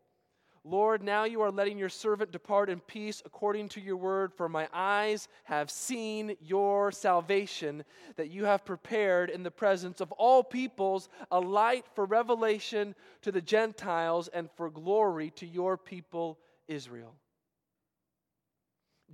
Lord, 0.65 1.01
now 1.01 1.23
you 1.23 1.43
are 1.43 1.53
letting 1.53 1.79
your 1.79 1.89
servant 1.89 2.33
depart 2.33 2.69
in 2.69 2.81
peace 2.81 3.23
according 3.25 3.69
to 3.71 3.81
your 3.81 3.97
word, 3.97 4.35
for 4.35 4.49
my 4.49 4.69
eyes 4.73 5.29
have 5.45 5.71
seen 5.71 6.37
your 6.41 6.91
salvation 6.91 7.85
that 8.17 8.31
you 8.31 8.45
have 8.47 8.65
prepared 8.65 9.31
in 9.31 9.45
the 9.45 9.51
presence 9.51 10.01
of 10.01 10.11
all 10.13 10.43
peoples, 10.43 11.09
a 11.31 11.39
light 11.39 11.85
for 11.95 12.05
revelation 12.05 12.97
to 13.23 13.31
the 13.31 13.41
Gentiles 13.41 14.27
and 14.27 14.51
for 14.57 14.69
glory 14.69 15.31
to 15.37 15.47
your 15.47 15.77
people 15.77 16.37
Israel. 16.67 17.15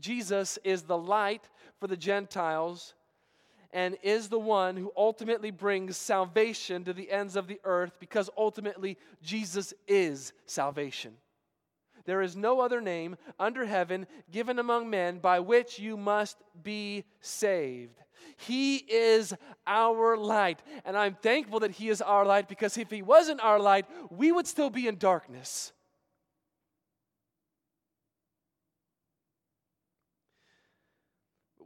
Jesus 0.01 0.59
is 0.64 0.83
the 0.83 0.96
light 0.96 1.51
for 1.79 1.87
the 1.87 1.98
Gentiles 1.98 2.94
and 3.72 3.96
is 4.02 4.28
the 4.28 4.38
one 4.38 4.76
who 4.76 4.92
ultimately 4.96 5.50
brings 5.50 5.96
salvation 5.96 6.85
to 6.85 6.92
the 6.92 7.11
ends 7.11 7.37
of 7.37 7.46
the 7.46 7.61
earth 7.64 7.92
because 7.98 8.28
ultimately 8.37 8.98
Jesus 9.22 9.72
is 9.87 10.32
salvation. 10.46 11.14
There 12.04 12.22
is 12.22 12.37
no 12.37 12.61
other 12.61 12.80
name 12.80 13.16
under 13.38 13.64
heaven 13.64 14.06
given 14.30 14.58
among 14.58 14.90
men 14.90 15.18
by 15.18 15.40
which 15.40 15.78
you 15.78 15.96
must 15.96 16.37
be 16.62 17.04
saved. 17.20 18.00
He 18.37 18.76
is 18.76 19.35
our 19.66 20.16
light. 20.16 20.61
And 20.85 20.96
I'm 20.96 21.14
thankful 21.14 21.61
that 21.61 21.72
He 21.72 21.88
is 21.88 22.02
our 22.02 22.24
light 22.24 22.48
because 22.48 22.76
if 22.76 22.90
He 22.90 23.02
wasn't 23.02 23.40
our 23.40 23.61
light, 23.61 23.87
we 24.11 24.32
would 24.32 24.46
still 24.46 24.70
be 24.70 24.88
in 24.88 24.96
darkness. 24.96 25.72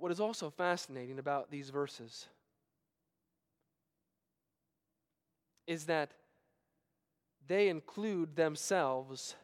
What 0.06 0.12
is 0.12 0.20
also 0.20 0.50
fascinating 0.50 1.18
about 1.18 1.50
these 1.50 1.70
verses 1.70 2.28
is 5.66 5.86
that 5.86 6.12
they 7.48 7.68
include 7.68 8.36
themselves 8.36 9.34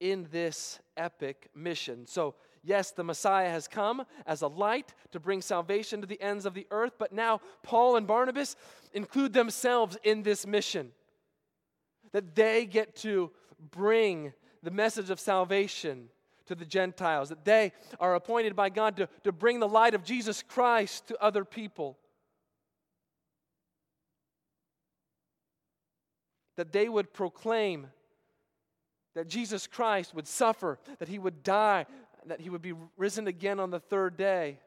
in 0.00 0.26
this 0.32 0.80
epic 0.96 1.48
mission. 1.54 2.04
So, 2.04 2.34
yes, 2.64 2.90
the 2.90 3.04
Messiah 3.04 3.48
has 3.48 3.68
come 3.68 4.02
as 4.26 4.42
a 4.42 4.48
light 4.48 4.92
to 5.12 5.20
bring 5.20 5.40
salvation 5.40 6.00
to 6.00 6.06
the 6.08 6.20
ends 6.20 6.46
of 6.46 6.54
the 6.54 6.66
earth, 6.72 6.94
but 6.98 7.12
now 7.12 7.40
Paul 7.62 7.94
and 7.94 8.04
Barnabas 8.04 8.56
include 8.92 9.32
themselves 9.32 9.96
in 10.02 10.24
this 10.24 10.48
mission. 10.48 10.90
That 12.10 12.34
they 12.34 12.66
get 12.66 12.96
to 13.02 13.30
bring 13.70 14.32
the 14.64 14.72
message 14.72 15.10
of 15.10 15.20
salvation 15.20 16.08
to 16.48 16.54
the 16.54 16.64
Gentiles, 16.64 17.28
that 17.28 17.44
they 17.44 17.72
are 18.00 18.14
appointed 18.14 18.56
by 18.56 18.68
God 18.68 18.96
to, 18.96 19.08
to 19.24 19.32
bring 19.32 19.60
the 19.60 19.68
light 19.68 19.94
of 19.94 20.04
Jesus 20.04 20.42
Christ 20.42 21.08
to 21.08 21.22
other 21.22 21.44
people. 21.44 21.96
That 26.56 26.72
they 26.72 26.88
would 26.88 27.12
proclaim 27.12 27.88
that 29.14 29.28
Jesus 29.28 29.66
Christ 29.66 30.14
would 30.14 30.26
suffer, 30.26 30.78
that 30.98 31.08
he 31.08 31.18
would 31.18 31.42
die, 31.42 31.86
that 32.26 32.40
he 32.40 32.50
would 32.50 32.62
be 32.62 32.74
risen 32.96 33.26
again 33.26 33.60
on 33.60 33.70
the 33.70 33.80
third 33.80 34.16
day. 34.16 34.58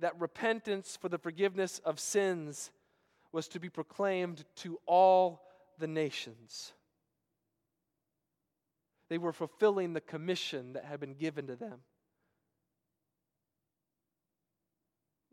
That 0.00 0.18
repentance 0.20 0.98
for 1.00 1.08
the 1.08 1.18
forgiveness 1.18 1.80
of 1.84 2.00
sins 2.00 2.70
was 3.32 3.48
to 3.48 3.60
be 3.60 3.68
proclaimed 3.68 4.44
to 4.56 4.78
all 4.86 5.42
the 5.78 5.86
nations. 5.86 6.72
They 9.10 9.18
were 9.18 9.34
fulfilling 9.34 9.92
the 9.92 10.00
commission 10.00 10.72
that 10.72 10.86
had 10.86 11.00
been 11.00 11.14
given 11.14 11.48
to 11.48 11.56
them. 11.56 11.80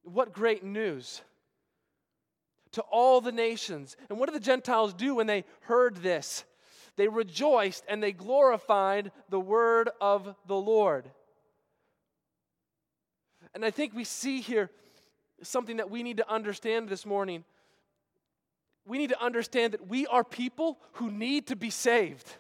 What 0.03 0.33
great 0.33 0.63
news 0.63 1.21
to 2.77 2.81
all 2.83 3.21
the 3.21 3.31
nations. 3.31 3.97
And 4.09 4.19
what 4.19 4.27
did 4.27 4.35
the 4.35 4.45
Gentiles 4.45 4.93
do 4.93 5.15
when 5.15 5.25
they 5.27 5.45
heard 5.61 5.97
this? 5.97 6.45
They 6.95 7.07
rejoiced 7.07 7.83
and 7.87 8.01
they 8.01 8.11
glorified 8.11 9.11
the 9.29 9.39
word 9.39 9.89
of 10.01 10.35
the 10.47 10.55
Lord. 10.55 11.09
And 13.53 13.63
I 13.65 13.71
think 13.71 13.93
we 13.95 14.03
see 14.03 14.41
here 14.41 14.69
something 15.41 15.77
that 15.77 15.89
we 15.89 16.03
need 16.03 16.17
to 16.17 16.31
understand 16.31 16.89
this 16.89 17.05
morning. 17.05 17.43
We 18.85 18.97
need 18.97 19.09
to 19.09 19.23
understand 19.23 19.73
that 19.73 19.87
we 19.87 20.05
are 20.07 20.23
people 20.23 20.79
who 20.93 21.11
need 21.11 21.47
to 21.47 21.55
be 21.55 21.69
saved. 21.69 22.31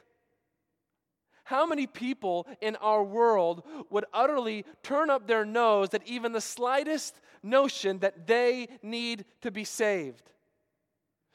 How 1.47 1.65
many 1.65 1.87
people 1.87 2.45
in 2.59 2.75
our 2.75 3.01
world 3.01 3.63
would 3.89 4.03
utterly 4.13 4.65
turn 4.83 5.09
up 5.09 5.27
their 5.27 5.45
nose 5.45 5.93
at 5.93 6.05
even 6.05 6.33
the 6.33 6.41
slightest 6.41 7.21
notion 7.41 7.99
that 7.99 8.27
they 8.27 8.67
need 8.83 9.23
to 9.43 9.49
be 9.49 9.63
saved? 9.63 10.29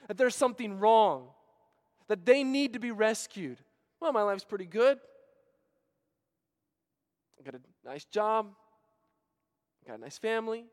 That 0.08 0.18
there's 0.18 0.34
something 0.34 0.78
wrong, 0.78 1.28
that 2.08 2.26
they 2.26 2.44
need 2.44 2.74
to 2.74 2.78
be 2.78 2.90
rescued. 2.90 3.56
Well, 4.00 4.12
my 4.12 4.20
life's 4.20 4.44
pretty 4.44 4.66
good. 4.66 4.98
I 7.40 7.42
got 7.42 7.54
a 7.54 7.88
nice 7.88 8.04
job, 8.04 8.52
I 9.82 9.92
got 9.92 9.98
a 9.98 10.02
nice 10.02 10.18
family, 10.18 10.66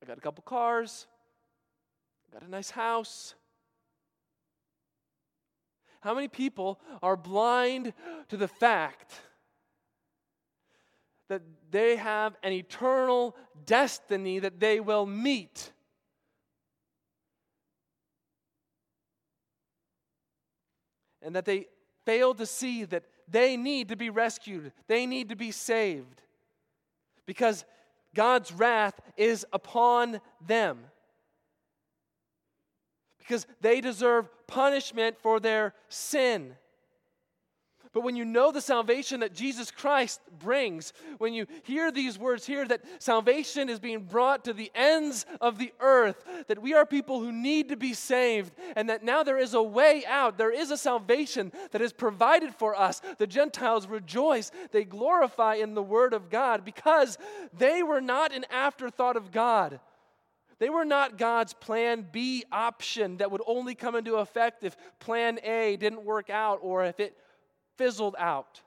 I 0.00 0.06
got 0.06 0.18
a 0.18 0.20
couple 0.20 0.44
cars, 0.44 1.08
I 2.30 2.38
got 2.38 2.46
a 2.46 2.50
nice 2.50 2.70
house. 2.70 3.34
How 6.02 6.14
many 6.14 6.28
people 6.28 6.80
are 7.02 7.16
blind 7.16 7.94
to 8.28 8.36
the 8.36 8.48
fact 8.48 9.14
that 11.28 11.42
they 11.70 11.96
have 11.96 12.36
an 12.42 12.52
eternal 12.52 13.34
destiny 13.64 14.38
that 14.38 14.60
they 14.60 14.80
will 14.80 15.06
meet? 15.06 15.72
and 21.22 21.36
that 21.36 21.44
they 21.44 21.66
fail 22.04 22.34
to 22.34 22.44
see 22.44 22.84
that 22.84 23.04
they 23.28 23.56
need 23.56 23.88
to 23.88 23.96
be 23.96 24.10
rescued, 24.10 24.72
they 24.88 25.06
need 25.06 25.28
to 25.28 25.36
be 25.36 25.50
saved. 25.50 26.20
Because 27.26 27.64
God's 28.14 28.52
wrath 28.52 29.00
is 29.16 29.46
upon 29.52 30.20
them. 30.46 30.80
Because 33.22 33.46
they 33.60 33.80
deserve 33.80 34.28
punishment 34.46 35.16
for 35.20 35.40
their 35.40 35.74
sin. 35.88 36.56
But 37.92 38.04
when 38.04 38.16
you 38.16 38.24
know 38.24 38.52
the 38.52 38.62
salvation 38.62 39.20
that 39.20 39.34
Jesus 39.34 39.70
Christ 39.70 40.22
brings, 40.38 40.94
when 41.18 41.34
you 41.34 41.46
hear 41.62 41.92
these 41.92 42.18
words 42.18 42.46
here 42.46 42.66
that 42.66 42.82
salvation 42.98 43.68
is 43.68 43.78
being 43.78 44.04
brought 44.04 44.44
to 44.44 44.54
the 44.54 44.72
ends 44.74 45.26
of 45.42 45.58
the 45.58 45.72
earth, 45.78 46.24
that 46.48 46.62
we 46.62 46.72
are 46.72 46.86
people 46.86 47.20
who 47.20 47.30
need 47.30 47.68
to 47.68 47.76
be 47.76 47.92
saved, 47.92 48.54
and 48.76 48.88
that 48.88 49.04
now 49.04 49.22
there 49.22 49.38
is 49.38 49.52
a 49.52 49.62
way 49.62 50.04
out, 50.06 50.38
there 50.38 50.50
is 50.50 50.70
a 50.70 50.78
salvation 50.78 51.52
that 51.72 51.82
is 51.82 51.92
provided 51.92 52.54
for 52.54 52.74
us, 52.74 53.02
the 53.18 53.26
Gentiles 53.26 53.86
rejoice. 53.86 54.50
They 54.70 54.84
glorify 54.84 55.56
in 55.56 55.74
the 55.74 55.82
Word 55.82 56.14
of 56.14 56.30
God 56.30 56.64
because 56.64 57.18
they 57.52 57.82
were 57.82 58.00
not 58.00 58.32
an 58.32 58.46
afterthought 58.50 59.16
of 59.16 59.32
God. 59.32 59.80
They 60.62 60.70
were 60.70 60.84
not 60.84 61.18
God's 61.18 61.54
plan 61.54 62.06
B 62.12 62.44
option 62.52 63.16
that 63.16 63.32
would 63.32 63.42
only 63.48 63.74
come 63.74 63.96
into 63.96 64.18
effect 64.18 64.62
if 64.62 64.76
plan 65.00 65.40
A 65.42 65.74
didn't 65.74 66.04
work 66.04 66.30
out 66.30 66.60
or 66.62 66.84
if 66.84 67.00
it 67.00 67.16
fizzled 67.78 68.14
out. 68.16 68.60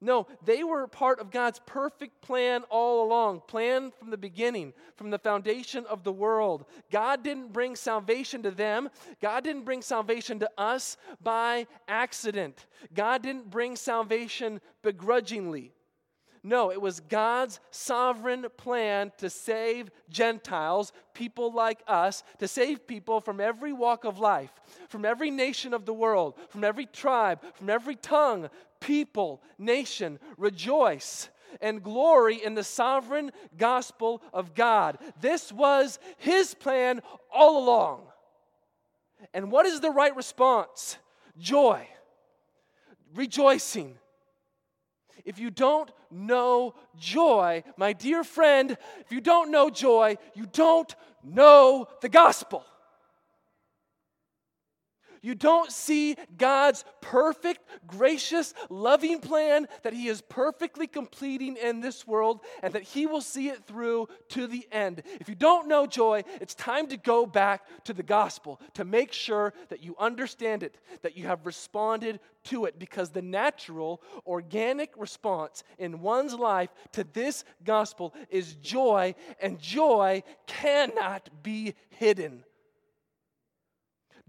No, 0.00 0.26
they 0.46 0.64
were 0.64 0.86
part 0.86 1.20
of 1.20 1.30
God's 1.30 1.60
perfect 1.66 2.22
plan 2.22 2.62
all 2.70 3.06
along, 3.06 3.42
plan 3.48 3.92
from 3.98 4.08
the 4.08 4.16
beginning, 4.16 4.72
from 4.96 5.10
the 5.10 5.18
foundation 5.18 5.84
of 5.90 6.04
the 6.04 6.12
world. 6.12 6.64
God 6.90 7.22
didn't 7.22 7.52
bring 7.52 7.76
salvation 7.76 8.42
to 8.42 8.50
them. 8.50 8.88
God 9.20 9.44
didn't 9.44 9.66
bring 9.66 9.82
salvation 9.82 10.38
to 10.38 10.50
us 10.56 10.96
by 11.22 11.66
accident. 11.86 12.64
God 12.94 13.22
didn't 13.22 13.50
bring 13.50 13.76
salvation 13.76 14.58
begrudgingly. 14.82 15.74
No, 16.44 16.72
it 16.72 16.80
was 16.80 16.98
God's 16.98 17.60
sovereign 17.70 18.46
plan 18.56 19.12
to 19.18 19.30
save 19.30 19.90
Gentiles, 20.10 20.92
people 21.14 21.52
like 21.52 21.80
us, 21.86 22.24
to 22.38 22.48
save 22.48 22.86
people 22.86 23.20
from 23.20 23.40
every 23.40 23.72
walk 23.72 24.04
of 24.04 24.18
life, 24.18 24.50
from 24.88 25.04
every 25.04 25.30
nation 25.30 25.72
of 25.72 25.84
the 25.84 25.92
world, 25.92 26.34
from 26.48 26.64
every 26.64 26.86
tribe, 26.86 27.40
from 27.54 27.70
every 27.70 27.94
tongue, 27.94 28.50
people, 28.80 29.40
nation. 29.56 30.18
Rejoice 30.36 31.28
and 31.60 31.80
glory 31.80 32.42
in 32.42 32.54
the 32.54 32.64
sovereign 32.64 33.30
gospel 33.56 34.20
of 34.32 34.54
God. 34.54 34.98
This 35.20 35.52
was 35.52 36.00
His 36.18 36.54
plan 36.54 37.02
all 37.32 37.62
along. 37.62 38.02
And 39.32 39.52
what 39.52 39.66
is 39.66 39.80
the 39.80 39.90
right 39.90 40.14
response? 40.16 40.98
Joy, 41.38 41.86
rejoicing 43.14 43.96
if 45.24 45.38
you 45.38 45.50
don't 45.50 45.90
know 46.10 46.74
joy, 46.96 47.64
my 47.76 47.92
dear 47.92 48.24
friend, 48.24 48.76
if 49.00 49.12
you 49.12 49.20
don't 49.20 49.50
know 49.50 49.70
joy, 49.70 50.16
you 50.34 50.46
don't 50.46 50.94
know 51.22 51.88
the 52.00 52.08
gospel. 52.08 52.64
You 55.22 55.36
don't 55.36 55.70
see 55.70 56.16
God's 56.36 56.84
perfect, 57.00 57.60
gracious, 57.86 58.54
loving 58.68 59.20
plan 59.20 59.68
that 59.82 59.92
He 59.92 60.08
is 60.08 60.20
perfectly 60.20 60.88
completing 60.88 61.56
in 61.56 61.80
this 61.80 62.06
world 62.06 62.40
and 62.60 62.74
that 62.74 62.82
He 62.82 63.06
will 63.06 63.20
see 63.20 63.48
it 63.48 63.64
through 63.64 64.08
to 64.30 64.48
the 64.48 64.66
end. 64.72 65.02
If 65.20 65.28
you 65.28 65.36
don't 65.36 65.68
know 65.68 65.86
joy, 65.86 66.24
it's 66.40 66.56
time 66.56 66.88
to 66.88 66.96
go 66.96 67.24
back 67.24 67.84
to 67.84 67.92
the 67.92 68.02
gospel 68.02 68.60
to 68.74 68.84
make 68.84 69.12
sure 69.12 69.54
that 69.68 69.82
you 69.82 69.94
understand 69.98 70.64
it, 70.64 70.76
that 71.02 71.16
you 71.16 71.28
have 71.28 71.46
responded 71.46 72.18
to 72.44 72.64
it, 72.64 72.76
because 72.76 73.10
the 73.10 73.22
natural, 73.22 74.02
organic 74.26 74.90
response 74.96 75.62
in 75.78 76.00
one's 76.00 76.34
life 76.34 76.70
to 76.90 77.04
this 77.12 77.44
gospel 77.62 78.12
is 78.28 78.56
joy, 78.56 79.14
and 79.40 79.60
joy 79.60 80.24
cannot 80.48 81.30
be 81.44 81.74
hidden. 81.90 82.42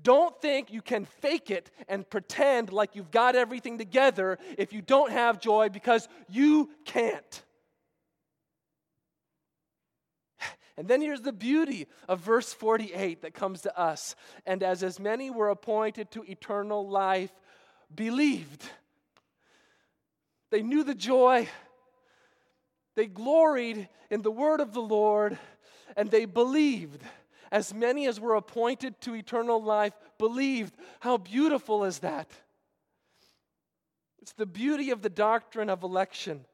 Don't 0.04 0.40
think 0.42 0.72
you 0.72 0.82
can 0.82 1.06
fake 1.06 1.50
it 1.50 1.72
and 1.88 2.08
pretend 2.10 2.72
like 2.72 2.96
you've 2.96 3.12
got 3.12 3.36
everything 3.36 3.78
together 3.78 4.38
if 4.58 4.74
you 4.74 4.82
don't 4.82 5.12
have 5.12 5.40
joy 5.40 5.70
because 5.70 6.08
you 6.30 6.70
can't. 6.86 7.44
And 10.76 10.88
then 10.88 11.02
here's 11.02 11.22
the 11.22 11.32
beauty 11.32 11.88
of 12.10 12.20
verse 12.20 12.52
48 12.52 13.22
that 13.22 13.34
comes 13.34 13.62
to 13.62 13.80
us. 13.80 14.16
And 14.46 14.64
as 14.64 14.84
as 14.84 15.00
many 15.00 15.30
were 15.30 15.50
appointed 15.50 16.12
to 16.12 16.24
eternal 16.24 16.90
life, 16.90 17.32
believed. 17.94 18.64
They 20.50 20.64
knew 20.64 20.84
the 20.84 20.96
joy. 20.96 21.48
They 22.96 23.06
gloried 23.06 23.88
in 24.10 24.24
the 24.24 24.32
word 24.32 24.62
of 24.62 24.74
the 24.74 24.82
Lord, 24.82 25.38
and 25.96 26.10
they 26.10 26.26
believed 26.26 27.04
as 27.54 27.72
many 27.72 28.08
as 28.08 28.20
were 28.20 28.34
appointed 28.34 29.00
to 29.00 29.14
eternal 29.14 29.64
life 29.64 29.94
believed. 30.18 30.74
How 31.00 31.18
beautiful 31.18 31.84
is 31.84 32.00
that? 32.00 32.28
It's 34.24 34.34
the 34.34 34.48
beauty 34.48 34.90
of 34.90 35.04
the 35.04 35.10
doctrine 35.10 35.70
of 35.70 35.84
election. 35.84 36.46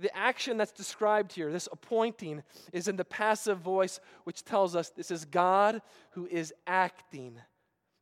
The 0.00 0.14
action 0.16 0.56
that's 0.56 0.72
described 0.72 1.32
here, 1.32 1.52
this 1.52 1.68
appointing, 1.70 2.42
is 2.72 2.88
in 2.88 2.96
the 2.96 3.04
passive 3.04 3.58
voice, 3.58 4.00
which 4.24 4.44
tells 4.44 4.74
us 4.74 4.90
this 4.90 5.12
is 5.12 5.24
God 5.24 5.80
who 6.10 6.26
is 6.26 6.52
acting. 6.66 7.38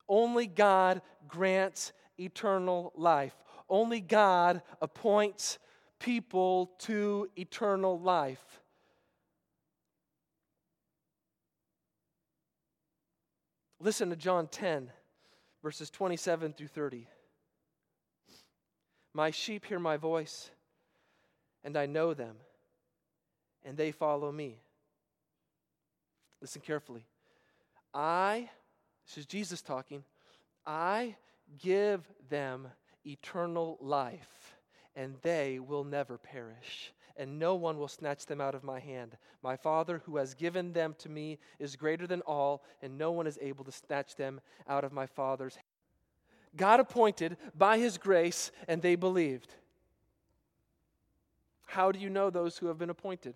Only 0.09 0.47
God 0.47 1.03
grants 1.29 1.93
eternal 2.19 2.93
life. 2.97 3.35
Only 3.69 4.01
God 4.01 4.63
appoints 4.81 5.59
people 5.99 6.73
to 6.79 7.29
eternal 7.37 8.01
life. 8.01 8.60
Listen 13.83 14.11
to 14.11 14.17
John 14.17 14.47
10, 14.47 14.91
verses 15.63 15.89
27 15.89 16.53
through 16.53 16.69
30. 16.69 17.07
My 19.15 19.31
sheep 19.31 19.65
hear 19.65 19.79
my 19.79 19.97
voice, 19.97 20.51
and 21.65 21.79
I 21.79 21.87
know 21.87 22.13
them, 22.13 22.37
and 23.65 23.79
they 23.79 23.91
follow 23.91 24.31
me. 24.31 24.59
Listen 26.43 26.61
carefully. 26.61 27.07
I, 27.95 28.51
this 29.07 29.17
is 29.17 29.27
Jesus 29.27 29.63
talking, 29.63 30.05
I 30.67 31.17
give 31.59 32.03
them 32.29 32.69
eternal 33.07 33.79
life, 33.81 34.57
and 34.95 35.15
they 35.23 35.59
will 35.59 35.85
never 35.85 36.19
perish 36.19 36.93
and 37.21 37.39
no 37.39 37.55
one 37.55 37.79
will 37.79 37.87
snatch 37.87 38.25
them 38.25 38.41
out 38.41 38.55
of 38.55 38.65
my 38.65 38.81
hand. 38.81 39.19
My 39.43 39.55
Father, 39.55 40.01
who 40.07 40.17
has 40.17 40.33
given 40.33 40.73
them 40.73 40.95
to 41.01 41.11
me, 41.11 41.39
is 41.59 41.77
greater 41.77 42.07
than 42.07 42.23
all, 42.23 42.65
and 42.81 42.97
no 42.97 43.13
one 43.13 43.27
is 43.27 43.39
able 43.43 43.63
to 43.67 43.73
snatch 43.73 44.17
them 44.17 44.41
out 44.67 44.85
of 44.85 44.93
my 44.93 45.05
Father's 45.05 45.55
hand. 45.55 45.67
God 46.57 46.81
appointed 46.81 47.37
by 47.55 47.77
his 47.77 47.99
grace, 47.99 48.51
and 48.67 48.81
they 48.81 48.97
believed. 48.97 49.55
How 51.67 51.93
do 51.93 51.99
you 51.99 52.09
know 52.09 52.31
those 52.31 52.57
who 52.57 52.69
have 52.69 52.79
been 52.79 52.91
appointed? 52.91 53.35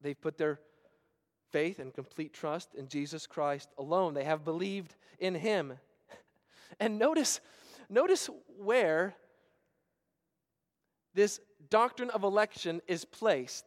They've 0.00 0.20
put 0.20 0.38
their 0.38 0.60
faith 1.50 1.80
and 1.80 1.92
complete 1.92 2.32
trust 2.32 2.76
in 2.76 2.86
Jesus 2.86 3.26
Christ 3.26 3.70
alone. 3.76 4.14
They 4.14 4.24
have 4.24 4.44
believed 4.44 4.94
in 5.18 5.34
him. 5.34 5.74
And 6.80 6.98
notice, 6.98 7.40
notice 7.88 8.30
where 8.56 9.16
this 11.14 11.40
doctrine 11.70 12.10
of 12.10 12.22
election 12.22 12.80
is 12.86 13.04
placed. 13.04 13.66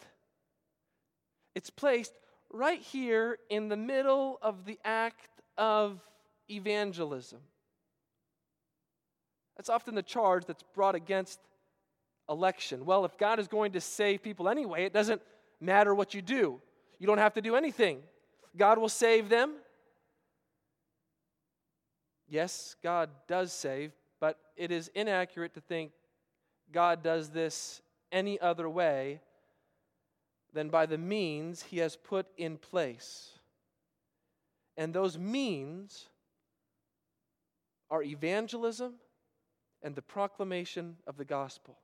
It's 1.55 1.69
placed 1.69 2.13
right 2.49 2.79
here 2.79 3.37
in 3.49 3.69
the 3.69 3.77
middle 3.77 4.39
of 4.41 4.65
the 4.65 4.79
act 4.83 5.29
of 5.57 5.99
evangelism. 6.49 7.39
That's 9.57 9.69
often 9.69 9.95
the 9.95 10.03
charge 10.03 10.45
that's 10.45 10.63
brought 10.73 10.95
against 10.95 11.39
election. 12.29 12.85
Well, 12.85 13.05
if 13.05 13.17
God 13.17 13.39
is 13.39 13.47
going 13.47 13.73
to 13.73 13.81
save 13.81 14.23
people 14.23 14.49
anyway, 14.49 14.85
it 14.85 14.93
doesn't 14.93 15.21
matter 15.59 15.93
what 15.93 16.13
you 16.13 16.21
do. 16.21 16.59
You 16.99 17.07
don't 17.07 17.17
have 17.17 17.33
to 17.33 17.41
do 17.41 17.55
anything. 17.55 17.99
God 18.57 18.77
will 18.77 18.89
save 18.89 19.29
them. 19.29 19.53
Yes, 22.29 22.75
God 22.81 23.09
does 23.27 23.51
save, 23.51 23.91
but 24.19 24.37
it 24.55 24.71
is 24.71 24.89
inaccurate 24.95 25.53
to 25.55 25.61
think 25.61 25.91
God 26.71 27.03
does 27.03 27.29
this 27.29 27.81
any 28.11 28.39
other 28.39 28.69
way 28.69 29.21
than 30.53 30.69
by 30.69 30.85
the 30.85 30.97
means 30.97 31.63
he 31.63 31.77
has 31.77 31.95
put 31.95 32.27
in 32.37 32.57
place. 32.57 33.31
And 34.77 34.93
those 34.93 35.17
means 35.17 36.07
are 37.89 38.03
evangelism 38.03 38.95
and 39.81 39.95
the 39.95 40.01
proclamation 40.01 40.97
of 41.07 41.17
the 41.17 41.25
gospel. 41.25 41.77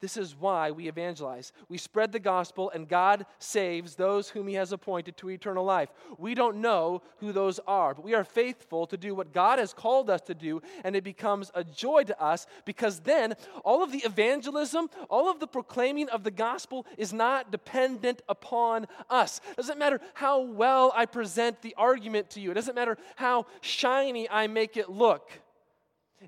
This 0.00 0.16
is 0.16 0.36
why 0.36 0.70
we 0.70 0.88
evangelize. 0.88 1.52
We 1.68 1.78
spread 1.78 2.12
the 2.12 2.18
gospel, 2.18 2.70
and 2.70 2.88
God 2.88 3.26
saves 3.38 3.94
those 3.94 4.28
whom 4.28 4.46
He 4.46 4.54
has 4.54 4.72
appointed 4.72 5.16
to 5.18 5.30
eternal 5.30 5.64
life. 5.64 5.88
We 6.18 6.34
don't 6.34 6.60
know 6.60 7.02
who 7.18 7.32
those 7.32 7.58
are, 7.66 7.94
but 7.94 8.04
we 8.04 8.14
are 8.14 8.24
faithful 8.24 8.86
to 8.86 8.96
do 8.96 9.14
what 9.14 9.32
God 9.32 9.58
has 9.58 9.72
called 9.72 10.08
us 10.10 10.20
to 10.22 10.34
do, 10.34 10.62
and 10.84 10.94
it 10.94 11.04
becomes 11.04 11.50
a 11.54 11.64
joy 11.64 12.04
to 12.04 12.22
us 12.22 12.46
because 12.64 13.00
then 13.00 13.34
all 13.64 13.82
of 13.82 13.92
the 13.92 13.98
evangelism, 13.98 14.88
all 15.10 15.30
of 15.30 15.40
the 15.40 15.46
proclaiming 15.46 16.08
of 16.10 16.22
the 16.22 16.30
gospel 16.30 16.86
is 16.96 17.12
not 17.12 17.50
dependent 17.50 18.22
upon 18.28 18.86
us. 19.10 19.40
It 19.50 19.56
doesn't 19.56 19.78
matter 19.78 20.00
how 20.14 20.40
well 20.40 20.92
I 20.94 21.06
present 21.06 21.62
the 21.62 21.74
argument 21.76 22.30
to 22.30 22.40
you, 22.40 22.50
it 22.50 22.54
doesn't 22.54 22.74
matter 22.74 22.96
how 23.16 23.46
shiny 23.60 24.30
I 24.30 24.46
make 24.46 24.76
it 24.76 24.88
look. 24.88 25.30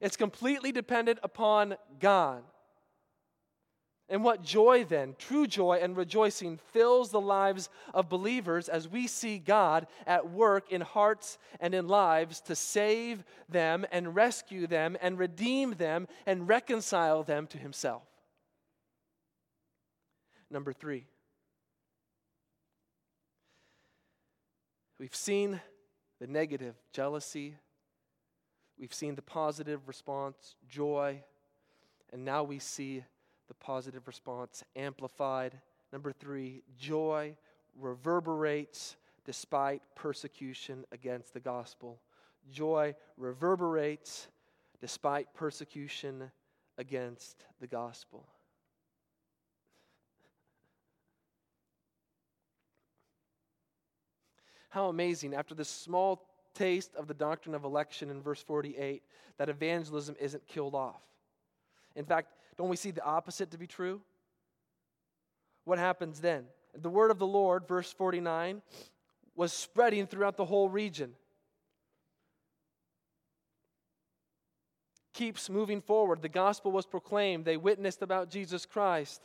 It's 0.00 0.16
completely 0.16 0.72
dependent 0.72 1.18
upon 1.22 1.76
God. 1.98 2.42
And 4.10 4.24
what 4.24 4.42
joy 4.42 4.84
then, 4.84 5.14
true 5.18 5.46
joy 5.46 5.78
and 5.80 5.96
rejoicing, 5.96 6.58
fills 6.72 7.10
the 7.10 7.20
lives 7.20 7.68
of 7.94 8.08
believers 8.08 8.68
as 8.68 8.88
we 8.88 9.06
see 9.06 9.38
God 9.38 9.86
at 10.04 10.28
work 10.28 10.72
in 10.72 10.80
hearts 10.80 11.38
and 11.60 11.76
in 11.76 11.86
lives 11.86 12.40
to 12.42 12.56
save 12.56 13.22
them 13.48 13.86
and 13.92 14.16
rescue 14.16 14.66
them 14.66 14.96
and 15.00 15.16
redeem 15.16 15.74
them 15.74 16.08
and 16.26 16.48
reconcile 16.48 17.22
them 17.22 17.46
to 17.46 17.58
Himself. 17.58 18.02
Number 20.50 20.72
three, 20.72 21.06
we've 24.98 25.14
seen 25.14 25.60
the 26.20 26.26
negative, 26.26 26.74
jealousy, 26.92 27.54
we've 28.76 28.92
seen 28.92 29.14
the 29.14 29.22
positive 29.22 29.86
response, 29.86 30.56
joy, 30.68 31.22
and 32.12 32.24
now 32.24 32.42
we 32.42 32.58
see 32.58 33.04
the 33.50 33.54
positive 33.54 34.06
response 34.06 34.62
amplified. 34.76 35.60
Number 35.92 36.12
three, 36.12 36.62
joy 36.78 37.34
reverberates 37.76 38.94
despite 39.24 39.82
persecution 39.96 40.84
against 40.92 41.34
the 41.34 41.40
gospel. 41.40 41.98
Joy 42.52 42.94
reverberates 43.16 44.28
despite 44.80 45.34
persecution 45.34 46.30
against 46.78 47.44
the 47.60 47.66
gospel. 47.66 48.24
How 54.68 54.88
amazing, 54.88 55.34
after 55.34 55.56
this 55.56 55.68
small 55.68 56.24
taste 56.54 56.94
of 56.94 57.08
the 57.08 57.14
doctrine 57.14 57.56
of 57.56 57.64
election 57.64 58.10
in 58.10 58.22
verse 58.22 58.40
48, 58.40 59.02
that 59.38 59.48
evangelism 59.48 60.14
isn't 60.20 60.46
killed 60.46 60.76
off. 60.76 61.02
In 61.96 62.04
fact, 62.04 62.34
don't 62.60 62.68
we 62.68 62.76
see 62.76 62.90
the 62.90 63.02
opposite 63.02 63.52
to 63.52 63.56
be 63.56 63.66
true? 63.66 64.02
What 65.64 65.78
happens 65.78 66.20
then? 66.20 66.44
The 66.74 66.90
word 66.90 67.10
of 67.10 67.18
the 67.18 67.26
Lord, 67.26 67.66
verse 67.66 67.90
49, 67.90 68.60
was 69.34 69.50
spreading 69.50 70.06
throughout 70.06 70.36
the 70.36 70.44
whole 70.44 70.68
region. 70.68 71.14
Keeps 75.14 75.48
moving 75.48 75.80
forward. 75.80 76.20
The 76.20 76.28
gospel 76.28 76.70
was 76.70 76.84
proclaimed. 76.84 77.46
They 77.46 77.56
witnessed 77.56 78.02
about 78.02 78.28
Jesus 78.28 78.66
Christ. 78.66 79.22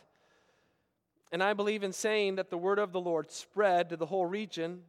And 1.34 1.44
I 1.44 1.52
believe 1.52 1.84
in 1.84 1.92
saying 1.92 2.36
that 2.36 2.50
the 2.50 2.58
word 2.58 2.80
of 2.80 2.94
the 2.94 3.02
Lord 3.02 3.30
spread 3.32 3.90
to 3.90 3.98
the 3.98 4.06
whole 4.06 4.26
region. 4.26 4.80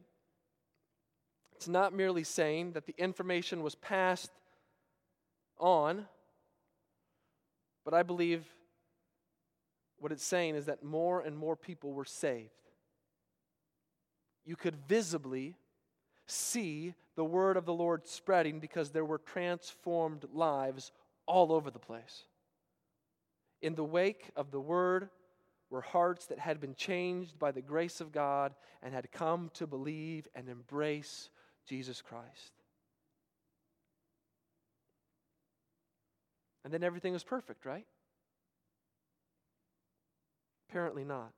It's 1.57 1.67
not 1.67 1.93
merely 1.93 2.23
saying 2.23 2.71
that 2.71 2.85
the 2.85 2.95
information 2.97 3.61
was 3.61 3.75
passed 3.75 4.31
on, 5.59 6.05
but 7.87 7.93
I 7.93 8.03
believe 8.03 8.43
what 9.97 10.11
it's 10.11 10.25
saying 10.25 10.55
is 10.55 10.65
that 10.65 10.83
more 10.83 11.21
and 11.21 11.37
more 11.37 11.55
people 11.55 11.93
were 11.93 12.03
saved. 12.03 12.51
You 14.43 14.57
could 14.57 14.75
visibly 14.89 15.55
see 16.25 16.95
the 17.15 17.23
word 17.23 17.55
of 17.55 17.63
the 17.63 17.73
Lord 17.73 18.05
spreading 18.05 18.59
because 18.59 18.89
there 18.89 19.05
were 19.05 19.19
transformed 19.19 20.25
lives 20.33 20.91
all 21.27 21.53
over 21.53 21.71
the 21.71 21.79
place. 21.79 22.25
In 23.61 23.73
the 23.73 23.85
wake 23.85 24.31
of 24.35 24.51
the 24.51 24.59
word 24.59 25.07
were 25.69 25.79
hearts 25.79 26.25
that 26.25 26.39
had 26.39 26.59
been 26.59 26.75
changed 26.75 27.39
by 27.39 27.53
the 27.53 27.61
grace 27.61 28.01
of 28.01 28.11
God 28.11 28.53
and 28.83 28.93
had 28.93 29.13
come 29.13 29.49
to 29.53 29.65
believe 29.65 30.27
and 30.35 30.49
embrace 30.49 31.29
Jesus 31.65 32.01
Christ. 32.01 32.56
And 36.67 36.73
then 36.73 36.83
everything 36.83 37.13
was 37.13 37.23
perfect, 37.23 37.65
right? 37.65 37.85
Apparently 40.69 41.05
not. 41.05 41.31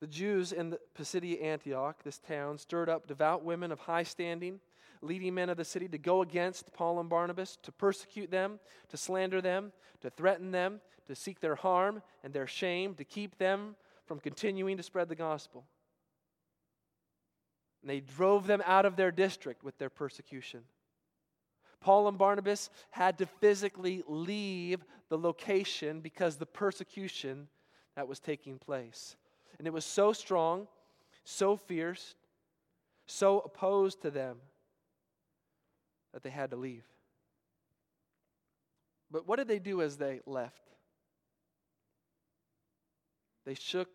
The 0.00 0.06
Jews 0.06 0.52
in 0.52 0.70
the 0.70 0.78
Pisidia 0.94 1.38
Antioch, 1.38 2.02
this 2.02 2.18
town, 2.18 2.56
stirred 2.56 2.88
up 2.88 3.06
devout 3.06 3.44
women 3.44 3.70
of 3.70 3.80
high 3.80 4.04
standing, 4.04 4.58
leading 5.02 5.34
men 5.34 5.50
of 5.50 5.58
the 5.58 5.66
city 5.66 5.86
to 5.88 5.98
go 5.98 6.22
against 6.22 6.72
Paul 6.72 6.98
and 6.98 7.10
Barnabas, 7.10 7.58
to 7.64 7.72
persecute 7.72 8.30
them, 8.30 8.58
to 8.88 8.96
slander 8.96 9.42
them, 9.42 9.72
to 10.00 10.08
threaten 10.08 10.50
them, 10.50 10.80
to 11.06 11.14
seek 11.14 11.40
their 11.40 11.56
harm 11.56 12.00
and 12.24 12.32
their 12.32 12.46
shame, 12.46 12.94
to 12.94 13.04
keep 13.04 13.36
them 13.36 13.76
from 14.06 14.18
continuing 14.18 14.78
to 14.78 14.82
spread 14.82 15.10
the 15.10 15.14
gospel. 15.14 15.66
And 17.82 17.90
they 17.90 18.00
drove 18.00 18.46
them 18.46 18.62
out 18.64 18.86
of 18.86 18.96
their 18.96 19.10
district 19.10 19.62
with 19.62 19.76
their 19.76 19.90
persecution. 19.90 20.62
Paul 21.82 22.08
and 22.08 22.16
Barnabas 22.16 22.70
had 22.90 23.18
to 23.18 23.26
physically 23.26 24.02
leave 24.06 24.84
the 25.08 25.18
location 25.18 26.00
because 26.00 26.36
the 26.36 26.46
persecution 26.46 27.48
that 27.96 28.08
was 28.08 28.20
taking 28.20 28.58
place. 28.58 29.16
And 29.58 29.66
it 29.66 29.72
was 29.72 29.84
so 29.84 30.12
strong, 30.12 30.68
so 31.24 31.56
fierce, 31.56 32.14
so 33.06 33.40
opposed 33.40 34.00
to 34.02 34.10
them 34.10 34.38
that 36.12 36.22
they 36.22 36.30
had 36.30 36.50
to 36.50 36.56
leave. 36.56 36.84
But 39.10 39.26
what 39.26 39.36
did 39.36 39.48
they 39.48 39.58
do 39.58 39.82
as 39.82 39.96
they 39.96 40.20
left? 40.24 40.70
They 43.44 43.54
shook 43.54 43.88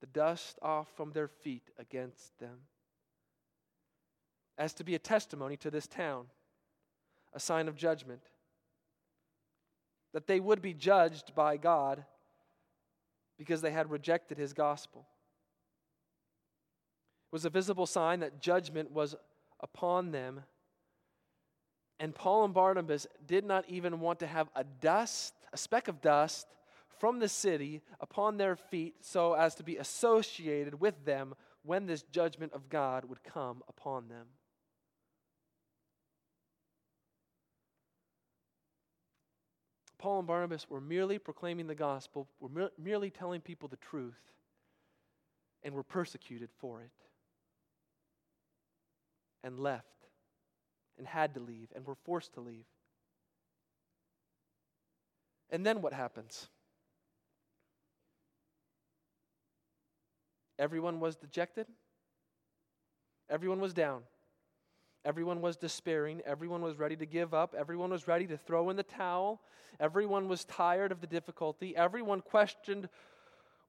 the 0.00 0.06
dust 0.06 0.58
off 0.60 0.88
from 0.96 1.12
their 1.12 1.28
feet 1.28 1.70
against 1.78 2.38
them 2.38 2.58
as 4.58 4.74
to 4.74 4.84
be 4.84 4.94
a 4.94 4.98
testimony 4.98 5.56
to 5.56 5.70
this 5.70 5.86
town 5.86 6.26
a 7.34 7.40
sign 7.40 7.68
of 7.68 7.76
judgment. 7.76 8.22
That 10.12 10.26
they 10.26 10.40
would 10.40 10.60
be 10.60 10.74
judged 10.74 11.34
by 11.34 11.56
God 11.56 12.04
because 13.38 13.60
they 13.60 13.70
had 13.70 13.90
rejected 13.90 14.38
his 14.38 14.52
gospel. 14.52 15.06
It 17.30 17.34
was 17.34 17.44
a 17.44 17.50
visible 17.50 17.86
sign 17.86 18.20
that 18.20 18.40
judgment 18.40 18.92
was 18.92 19.14
upon 19.60 20.10
them. 20.10 20.42
And 21.98 22.14
Paul 22.14 22.44
and 22.44 22.54
Barnabas 22.54 23.06
did 23.26 23.44
not 23.44 23.64
even 23.68 24.00
want 24.00 24.18
to 24.20 24.26
have 24.26 24.48
a 24.54 24.64
dust, 24.64 25.34
a 25.52 25.56
speck 25.56 25.88
of 25.88 26.00
dust 26.00 26.46
from 26.98 27.18
the 27.18 27.28
city 27.28 27.80
upon 28.00 28.36
their 28.36 28.54
feet 28.54 28.96
so 29.00 29.34
as 29.34 29.54
to 29.56 29.62
be 29.62 29.76
associated 29.76 30.80
with 30.80 31.04
them 31.04 31.34
when 31.62 31.86
this 31.86 32.02
judgment 32.02 32.52
of 32.52 32.68
God 32.68 33.04
would 33.06 33.22
come 33.24 33.62
upon 33.68 34.08
them. 34.08 34.26
Paul 40.02 40.18
and 40.18 40.26
Barnabas 40.26 40.68
were 40.68 40.80
merely 40.80 41.20
proclaiming 41.20 41.68
the 41.68 41.76
gospel, 41.76 42.26
were 42.40 42.72
merely 42.76 43.08
telling 43.08 43.40
people 43.40 43.68
the 43.68 43.76
truth, 43.76 44.18
and 45.62 45.72
were 45.72 45.84
persecuted 45.84 46.50
for 46.58 46.82
it. 46.82 46.90
And 49.44 49.60
left, 49.60 49.86
and 50.98 51.06
had 51.06 51.34
to 51.34 51.40
leave, 51.40 51.68
and 51.72 51.86
were 51.86 51.94
forced 51.94 52.34
to 52.34 52.40
leave. 52.40 52.64
And 55.50 55.64
then 55.64 55.80
what 55.82 55.92
happens? 55.92 56.48
Everyone 60.58 60.98
was 60.98 61.14
dejected. 61.14 61.68
Everyone 63.30 63.60
was 63.60 63.72
down. 63.72 64.02
Everyone 65.04 65.40
was 65.40 65.56
despairing. 65.56 66.20
Everyone 66.24 66.62
was 66.62 66.78
ready 66.78 66.96
to 66.96 67.06
give 67.06 67.34
up. 67.34 67.54
Everyone 67.58 67.90
was 67.90 68.06
ready 68.06 68.26
to 68.28 68.36
throw 68.36 68.70
in 68.70 68.76
the 68.76 68.82
towel. 68.82 69.40
Everyone 69.80 70.28
was 70.28 70.44
tired 70.44 70.92
of 70.92 71.00
the 71.00 71.06
difficulty. 71.06 71.76
Everyone 71.76 72.20
questioned 72.20 72.88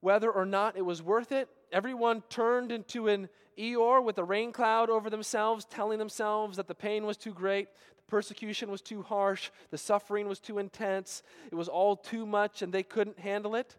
whether 0.00 0.30
or 0.30 0.44
not 0.44 0.76
it 0.76 0.82
was 0.82 1.02
worth 1.02 1.32
it. 1.32 1.48
Everyone 1.72 2.22
turned 2.28 2.70
into 2.70 3.08
an 3.08 3.28
Eeyore 3.58 4.04
with 4.04 4.18
a 4.18 4.24
rain 4.24 4.52
cloud 4.52 4.90
over 4.90 5.08
themselves, 5.10 5.64
telling 5.64 5.98
themselves 5.98 6.56
that 6.56 6.68
the 6.68 6.74
pain 6.74 7.06
was 7.06 7.16
too 7.16 7.32
great, 7.32 7.68
the 7.96 8.02
persecution 8.10 8.70
was 8.70 8.82
too 8.82 9.02
harsh, 9.02 9.50
the 9.70 9.78
suffering 9.78 10.28
was 10.28 10.40
too 10.40 10.58
intense, 10.58 11.22
it 11.50 11.54
was 11.54 11.68
all 11.68 11.96
too 11.96 12.26
much, 12.26 12.62
and 12.62 12.72
they 12.72 12.82
couldn't 12.82 13.18
handle 13.18 13.54
it. 13.54 13.76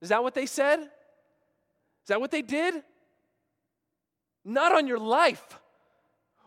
Is 0.00 0.08
that 0.08 0.22
what 0.22 0.34
they 0.34 0.46
said? 0.46 0.80
Is 0.80 0.88
that 2.08 2.20
what 2.20 2.30
they 2.30 2.42
did? 2.42 2.82
Not 4.44 4.74
on 4.74 4.86
your 4.86 4.98
life. 4.98 5.60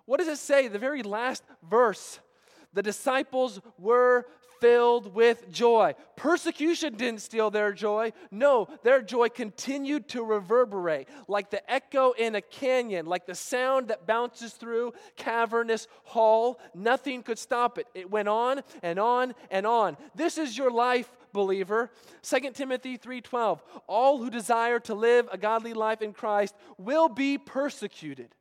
What 0.05 0.17
does 0.19 0.27
it 0.27 0.37
say? 0.37 0.67
The 0.67 0.79
very 0.79 1.03
last 1.03 1.43
verse. 1.67 2.19
the 2.73 2.83
disciples 2.83 3.61
were 3.77 4.25
filled 4.59 5.13
with 5.13 5.51
joy. 5.51 5.93
Persecution 6.15 6.95
didn't 6.95 7.21
steal 7.21 7.51
their 7.51 7.73
joy. 7.73 8.13
No, 8.31 8.67
their 8.81 9.01
joy 9.01 9.27
continued 9.27 10.07
to 10.09 10.23
reverberate 10.23 11.09
like 11.27 11.49
the 11.49 11.69
echo 11.71 12.13
in 12.13 12.35
a 12.35 12.41
canyon, 12.41 13.05
like 13.05 13.25
the 13.25 13.35
sound 13.35 13.89
that 13.89 14.07
bounces 14.07 14.53
through 14.53 14.93
cavernous 15.17 15.87
hall. 16.05 16.59
Nothing 16.73 17.23
could 17.23 17.37
stop 17.37 17.77
it. 17.77 17.87
It 17.93 18.09
went 18.09 18.29
on 18.29 18.61
and 18.81 18.99
on 18.99 19.35
and 19.51 19.67
on. 19.67 19.97
This 20.15 20.37
is 20.37 20.57
your 20.57 20.71
life, 20.71 21.11
believer. 21.33 21.91
2 22.21 22.53
Timothy 22.53 22.97
3:12. 22.97 23.61
All 23.85 24.19
who 24.19 24.29
desire 24.29 24.79
to 24.79 24.95
live 24.95 25.27
a 25.31 25.37
godly 25.37 25.73
life 25.73 26.01
in 26.01 26.13
Christ 26.13 26.55
will 26.77 27.09
be 27.09 27.37
persecuted. 27.37 28.33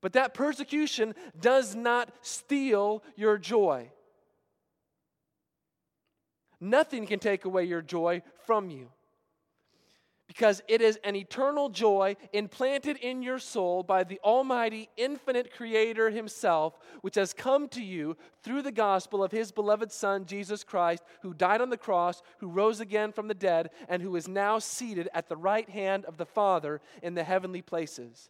But 0.00 0.12
that 0.12 0.34
persecution 0.34 1.14
does 1.40 1.74
not 1.74 2.12
steal 2.20 3.02
your 3.16 3.38
joy. 3.38 3.90
Nothing 6.60 7.06
can 7.06 7.18
take 7.18 7.44
away 7.44 7.64
your 7.64 7.82
joy 7.82 8.22
from 8.44 8.70
you. 8.70 8.88
Because 10.26 10.60
it 10.66 10.80
is 10.80 10.98
an 11.04 11.14
eternal 11.14 11.68
joy 11.68 12.16
implanted 12.32 12.96
in 12.96 13.22
your 13.22 13.38
soul 13.38 13.84
by 13.84 14.02
the 14.02 14.18
Almighty, 14.24 14.88
infinite 14.96 15.54
Creator 15.54 16.10
Himself, 16.10 16.76
which 17.02 17.14
has 17.14 17.32
come 17.32 17.68
to 17.68 17.82
you 17.82 18.16
through 18.42 18.62
the 18.62 18.72
gospel 18.72 19.22
of 19.22 19.30
His 19.30 19.52
beloved 19.52 19.92
Son, 19.92 20.26
Jesus 20.26 20.64
Christ, 20.64 21.04
who 21.22 21.32
died 21.32 21.60
on 21.60 21.70
the 21.70 21.76
cross, 21.76 22.22
who 22.38 22.48
rose 22.48 22.80
again 22.80 23.12
from 23.12 23.28
the 23.28 23.34
dead, 23.34 23.70
and 23.88 24.02
who 24.02 24.16
is 24.16 24.26
now 24.26 24.58
seated 24.58 25.08
at 25.14 25.28
the 25.28 25.36
right 25.36 25.70
hand 25.70 26.04
of 26.06 26.16
the 26.16 26.26
Father 26.26 26.80
in 27.02 27.14
the 27.14 27.24
heavenly 27.24 27.62
places. 27.62 28.28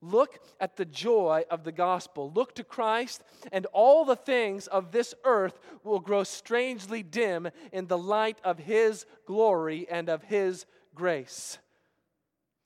Look 0.00 0.38
at 0.60 0.76
the 0.76 0.84
joy 0.84 1.44
of 1.50 1.64
the 1.64 1.72
gospel. 1.72 2.30
Look 2.34 2.54
to 2.56 2.64
Christ, 2.64 3.22
and 3.52 3.66
all 3.66 4.04
the 4.04 4.16
things 4.16 4.66
of 4.66 4.92
this 4.92 5.14
earth 5.24 5.58
will 5.84 6.00
grow 6.00 6.24
strangely 6.24 7.02
dim 7.02 7.48
in 7.72 7.86
the 7.86 7.98
light 7.98 8.38
of 8.44 8.58
His 8.58 9.06
glory 9.26 9.86
and 9.90 10.08
of 10.08 10.22
His 10.22 10.66
grace. 10.94 11.58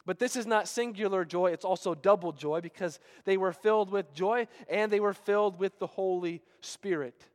But 0.07 0.19
this 0.19 0.35
is 0.35 0.47
not 0.47 0.67
singular 0.67 1.25
joy, 1.25 1.53
it's 1.53 1.65
also 1.65 1.95
double 1.95 2.33
joy 2.33 2.61
because 2.61 2.99
they 3.25 3.37
were 3.37 3.53
filled 3.53 3.91
with 3.91 4.13
joy 4.15 4.49
and 4.69 4.91
they 4.91 5.01
were 5.01 5.15
filled 5.15 5.59
with 5.59 5.79
the 5.79 5.87
Holy 5.87 6.43
Spirit. 6.61 7.27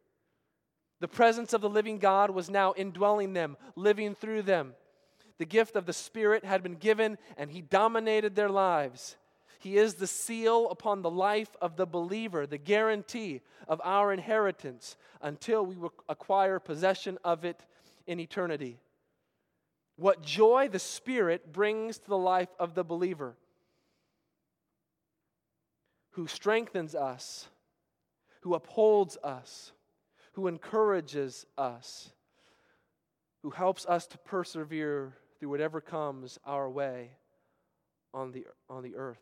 The 0.99 1.07
presence 1.07 1.53
of 1.53 1.61
the 1.61 1.69
living 1.69 1.99
God 1.99 2.31
was 2.31 2.49
now 2.49 2.73
indwelling 2.75 3.33
them, 3.33 3.57
living 3.75 4.15
through 4.15 4.41
them. 4.41 4.73
The 5.37 5.45
gift 5.45 5.75
of 5.75 5.85
the 5.85 5.93
Spirit 5.93 6.45
had 6.45 6.63
been 6.63 6.75
given, 6.75 7.17
and 7.37 7.51
He 7.51 7.61
dominated 7.61 8.35
their 8.35 8.49
lives. 8.49 9.17
He 9.65 9.77
is 9.77 9.95
the 9.95 10.05
seal 10.05 10.69
upon 10.69 11.01
the 11.01 11.09
life 11.09 11.49
of 11.59 11.75
the 11.75 11.87
believer, 11.87 12.45
the 12.45 12.59
guarantee 12.59 13.41
of 13.67 13.81
our 13.83 14.13
inheritance 14.13 14.95
until 15.23 15.65
we 15.65 15.75
acquire 16.07 16.59
possession 16.59 17.17
of 17.23 17.45
it 17.45 17.65
in 18.05 18.19
eternity. 18.19 18.77
What 19.95 20.21
joy 20.21 20.67
the 20.67 20.77
Spirit 20.77 21.51
brings 21.51 21.97
to 21.97 22.07
the 22.07 22.15
life 22.15 22.53
of 22.59 22.75
the 22.75 22.83
believer, 22.83 23.37
who 26.11 26.27
strengthens 26.27 26.93
us, 26.93 27.47
who 28.41 28.53
upholds 28.53 29.17
us, 29.23 29.71
who 30.33 30.45
encourages 30.45 31.47
us, 31.57 32.11
who 33.41 33.49
helps 33.49 33.87
us 33.87 34.05
to 34.05 34.19
persevere 34.19 35.15
through 35.39 35.49
whatever 35.49 35.81
comes 35.81 36.37
our 36.45 36.69
way 36.69 37.09
on 38.13 38.31
the, 38.31 38.45
on 38.69 38.83
the 38.83 38.95
earth. 38.95 39.17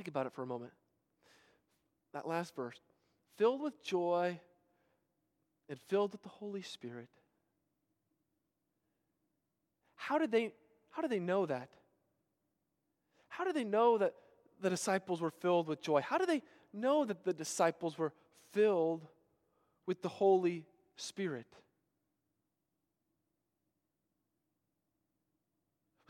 Think 0.00 0.08
about 0.08 0.24
it 0.24 0.32
for 0.32 0.42
a 0.42 0.46
moment. 0.46 0.72
That 2.14 2.26
last 2.26 2.56
verse 2.56 2.80
filled 3.36 3.60
with 3.60 3.84
joy 3.84 4.40
and 5.68 5.78
filled 5.88 6.12
with 6.12 6.22
the 6.22 6.30
Holy 6.30 6.62
Spirit. 6.62 7.10
How 9.96 10.16
did 10.16 10.32
they, 10.32 10.54
how 10.88 11.02
did 11.02 11.10
they 11.10 11.18
know 11.18 11.44
that? 11.44 11.68
How 13.28 13.44
did 13.44 13.54
they 13.54 13.62
know 13.62 13.98
that 13.98 14.14
the 14.62 14.70
disciples 14.70 15.20
were 15.20 15.32
filled 15.32 15.68
with 15.68 15.82
joy? 15.82 16.00
How 16.00 16.16
did 16.16 16.30
they 16.30 16.40
know 16.72 17.04
that 17.04 17.22
the 17.22 17.34
disciples 17.34 17.98
were 17.98 18.14
filled 18.52 19.06
with 19.84 20.00
the 20.00 20.08
Holy 20.08 20.64
Spirit? 20.96 21.46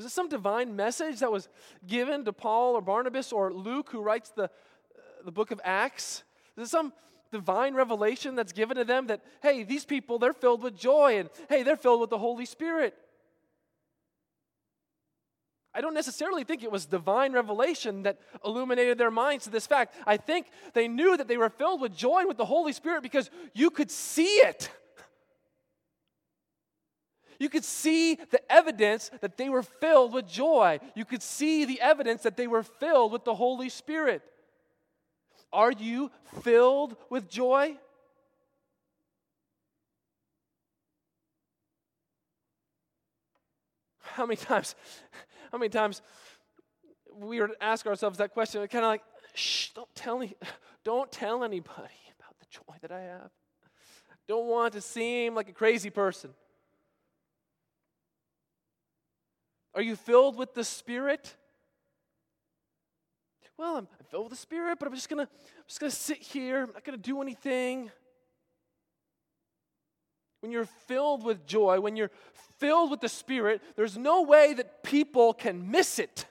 Was 0.01 0.07
it 0.07 0.13
some 0.13 0.31
divine 0.31 0.75
message 0.77 1.21
that 1.21 1.31
was 1.31 1.51
given 1.87 2.25
to 2.25 2.33
Paul 2.33 2.75
or 2.75 2.81
Barnabas 2.81 3.33
or 3.33 3.53
Luke, 3.53 3.91
who 3.93 4.01
writes 4.01 4.31
the, 4.31 4.45
uh, 4.45 4.49
the 5.27 5.31
book 5.31 5.51
of 5.51 5.61
Acts? 5.63 6.25
Is 6.57 6.69
it 6.69 6.71
some 6.71 6.95
divine 7.31 7.75
revelation 7.75 8.35
that's 8.35 8.55
given 8.55 8.79
to 8.79 8.85
them 8.85 9.09
that, 9.09 9.21
hey, 9.43 9.63
these 9.63 9.85
people, 9.85 10.19
they're 10.19 10.33
filled 10.33 10.63
with 10.63 10.75
joy 10.75 11.19
and, 11.19 11.29
hey, 11.51 11.63
they're 11.63 11.77
filled 11.77 12.01
with 12.01 12.09
the 12.09 12.17
Holy 12.17 12.47
Spirit? 12.47 12.95
I 15.75 15.83
don't 15.83 15.93
necessarily 15.93 16.45
think 16.45 16.63
it 16.63 16.73
was 16.73 16.87
divine 16.87 17.35
revelation 17.35 18.05
that 18.05 18.21
illuminated 18.43 18.97
their 18.97 19.11
minds 19.11 19.45
to 19.45 19.51
this 19.51 19.67
fact. 19.67 19.95
I 20.07 20.17
think 20.17 20.47
they 20.73 20.89
knew 20.89 21.19
that 21.19 21.29
they 21.29 21.37
were 21.37 21.51
filled 21.51 21.83
with 21.83 21.95
joy 21.95 22.21
and 22.21 22.29
with 22.29 22.39
the 22.39 22.47
Holy 22.47 22.73
Spirit 22.73 23.03
because 23.03 23.29
you 23.53 23.69
could 23.69 23.91
see 23.91 24.37
it. 24.37 24.71
You 27.41 27.49
could 27.49 27.65
see 27.65 28.17
the 28.17 28.53
evidence 28.53 29.11
that 29.23 29.39
they 29.39 29.49
were 29.49 29.63
filled 29.63 30.13
with 30.13 30.29
joy. 30.29 30.79
You 30.95 31.07
could 31.07 31.23
see 31.23 31.65
the 31.65 31.81
evidence 31.81 32.23
that 32.23 32.37
they 32.37 32.47
were 32.47 32.63
filled 32.63 33.13
with 33.13 33.25
the 33.25 33.35
Holy 33.35 33.71
Spirit. 33.71 34.23
Are 35.51 35.73
you 35.73 36.11
filled 36.43 36.97
with 37.09 37.31
joy? 37.31 37.77
How 44.03 44.27
many 44.27 44.37
times, 44.37 44.75
how 45.51 45.57
many 45.57 45.71
times 45.71 46.03
we 47.17 47.41
would 47.41 47.53
ask 47.61 47.87
ourselves 47.87 48.19
that 48.19 48.35
question, 48.35 48.61
kind 48.69 48.85
of 48.85 48.91
like, 48.91 49.03
shh, 49.33 49.71
don't 49.71 49.93
tell 49.95 50.19
me, 50.19 50.35
don't 50.85 51.11
tell 51.11 51.43
anybody 51.43 51.95
about 52.19 52.39
the 52.39 52.47
joy 52.51 52.77
that 52.83 52.93
I 52.93 53.01
have. 53.01 53.31
Don't 54.29 54.47
want 54.47 54.75
to 54.75 54.83
seem 54.83 55.35
like 55.35 55.49
a 55.49 55.53
crazy 55.53 55.89
person. 55.89 56.31
Are 59.75 59.83
you 59.83 59.97
filled 59.97 60.37
with 60.37 60.55
the 60.55 60.65
Spirit? 60.65 61.37
Well, 63.57 63.77
I'm, 63.77 63.89
filled 64.11 64.25
with 64.25 64.31
the 64.31 64.39
Spirit, 64.39 64.79
but 64.79 64.89
I'm 64.89 64.95
just 64.95 65.09
gonna, 65.09 65.23
I'm 65.23 65.65
just 65.69 65.81
gonna 65.81 65.91
sit 65.91 66.19
here. 66.19 66.63
I'm 66.63 66.73
not 66.73 66.83
gonna 66.83 66.97
do 66.97 67.21
anything. 67.21 67.91
When 70.41 70.51
you're 70.51 70.65
filled 70.65 71.23
with 71.23 71.47
joy, 71.47 71.81
when 71.81 71.95
you're 71.95 72.11
filled 72.59 72.91
with 72.91 73.01
the 73.01 73.09
Spirit, 73.09 73.61
there's 73.77 73.99
no 73.99 74.23
way 74.23 74.55
that 74.55 74.83
people 74.83 75.35
can 75.35 75.71
miss 75.71 75.99
it. 75.99 76.25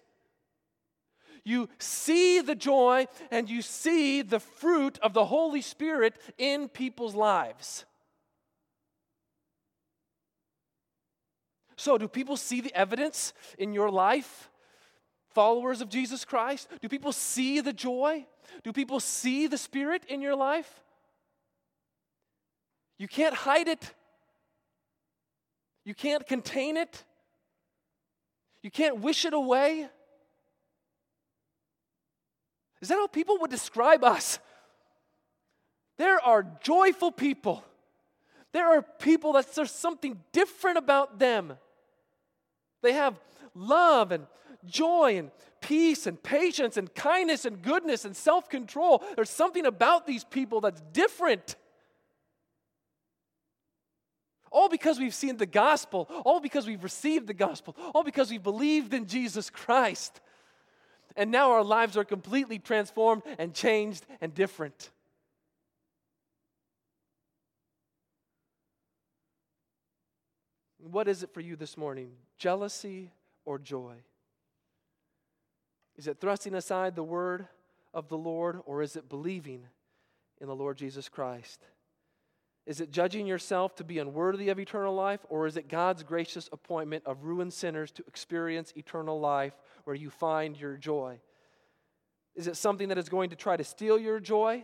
You 1.43 1.69
see 1.77 2.41
the 2.41 2.55
joy 2.55 3.07
and 3.31 3.49
you 3.49 3.61
see 3.61 4.21
the 4.21 4.39
fruit 4.39 4.99
of 5.01 5.13
the 5.13 5.25
Holy 5.25 5.61
Spirit 5.61 6.15
in 6.37 6.67
people's 6.67 7.15
lives. 7.15 7.85
So, 11.79 11.97
do 11.97 12.09
people 12.09 12.35
see 12.35 12.59
the 12.59 12.75
evidence 12.75 13.31
in 13.57 13.71
your 13.71 13.89
life? 13.89 14.49
Followers 15.29 15.79
of 15.79 15.87
Jesus 15.87 16.25
Christ? 16.25 16.67
Do 16.81 16.89
people 16.89 17.13
see 17.13 17.61
the 17.61 17.71
joy? 17.71 18.25
Do 18.65 18.73
people 18.73 18.99
see 18.99 19.47
the 19.47 19.57
Spirit 19.57 20.03
in 20.09 20.21
your 20.21 20.35
life? 20.35 20.83
You 22.97 23.07
can't 23.07 23.33
hide 23.33 23.69
it. 23.69 23.93
You 25.85 25.93
can't 25.93 26.27
contain 26.27 26.75
it. 26.75 27.05
You 28.61 28.71
can't 28.71 28.99
wish 28.99 29.23
it 29.23 29.33
away. 29.33 29.87
Is 32.81 32.89
that 32.89 32.95
how 32.95 33.07
people 33.07 33.37
would 33.39 33.51
describe 33.51 34.03
us? 34.03 34.39
There 35.97 36.19
are 36.19 36.45
joyful 36.61 37.13
people. 37.13 37.63
There 38.51 38.67
are 38.67 38.81
people 38.81 39.31
that 39.33 39.55
there's 39.55 39.71
something 39.71 40.19
different 40.33 40.77
about 40.77 41.19
them. 41.19 41.53
They 42.81 42.93
have 42.93 43.19
love 43.53 44.11
and 44.11 44.25
joy 44.65 45.17
and 45.17 45.31
peace 45.61 46.07
and 46.07 46.21
patience 46.21 46.77
and 46.77 46.93
kindness 46.93 47.45
and 47.45 47.61
goodness 47.61 48.05
and 48.05 48.15
self 48.15 48.49
control. 48.49 49.03
There's 49.15 49.29
something 49.29 49.65
about 49.65 50.07
these 50.07 50.23
people 50.23 50.61
that's 50.61 50.81
different. 50.93 51.55
All 54.51 54.69
because 54.69 54.97
we've 54.97 55.13
seen 55.13 55.37
the 55.37 55.45
gospel, 55.45 56.07
all 56.25 56.39
because 56.39 56.65
we've 56.65 56.83
received 56.83 57.27
the 57.27 57.35
gospel, 57.35 57.75
all 57.93 58.03
because 58.03 58.31
we've 58.31 58.41
believed 58.41 58.93
in 58.93 59.05
Jesus 59.05 59.49
Christ. 59.49 60.21
And 61.15 61.31
now 61.31 61.51
our 61.51 61.63
lives 61.63 61.97
are 61.97 62.03
completely 62.03 62.59
transformed 62.59 63.23
and 63.37 63.53
changed 63.53 64.05
and 64.21 64.33
different. 64.33 64.89
What 70.91 71.07
is 71.07 71.23
it 71.23 71.33
for 71.33 71.41
you 71.41 71.55
this 71.55 71.77
morning? 71.77 72.11
Jealousy 72.37 73.11
or 73.45 73.59
joy? 73.59 73.95
Is 75.97 76.07
it 76.07 76.19
thrusting 76.19 76.55
aside 76.55 76.95
the 76.95 77.03
word 77.03 77.47
of 77.93 78.07
the 78.07 78.17
Lord, 78.17 78.61
or 78.65 78.81
is 78.81 78.95
it 78.95 79.09
believing 79.09 79.65
in 80.39 80.47
the 80.47 80.55
Lord 80.55 80.77
Jesus 80.77 81.09
Christ? 81.09 81.61
Is 82.65 82.81
it 82.81 82.91
judging 82.91 83.27
yourself 83.27 83.75
to 83.75 83.83
be 83.83 83.99
unworthy 83.99 84.49
of 84.49 84.59
eternal 84.59 84.93
life, 84.93 85.19
or 85.29 85.47
is 85.47 85.57
it 85.57 85.67
God's 85.67 86.03
gracious 86.03 86.49
appointment 86.51 87.03
of 87.05 87.23
ruined 87.23 87.53
sinners 87.53 87.91
to 87.93 88.03
experience 88.07 88.73
eternal 88.75 89.19
life 89.19 89.53
where 89.83 89.95
you 89.95 90.09
find 90.09 90.55
your 90.55 90.77
joy? 90.77 91.19
Is 92.35 92.47
it 92.47 92.57
something 92.57 92.89
that 92.89 92.97
is 92.97 93.09
going 93.09 93.31
to 93.31 93.35
try 93.35 93.57
to 93.57 93.63
steal 93.63 93.97
your 93.99 94.19
joy? 94.19 94.63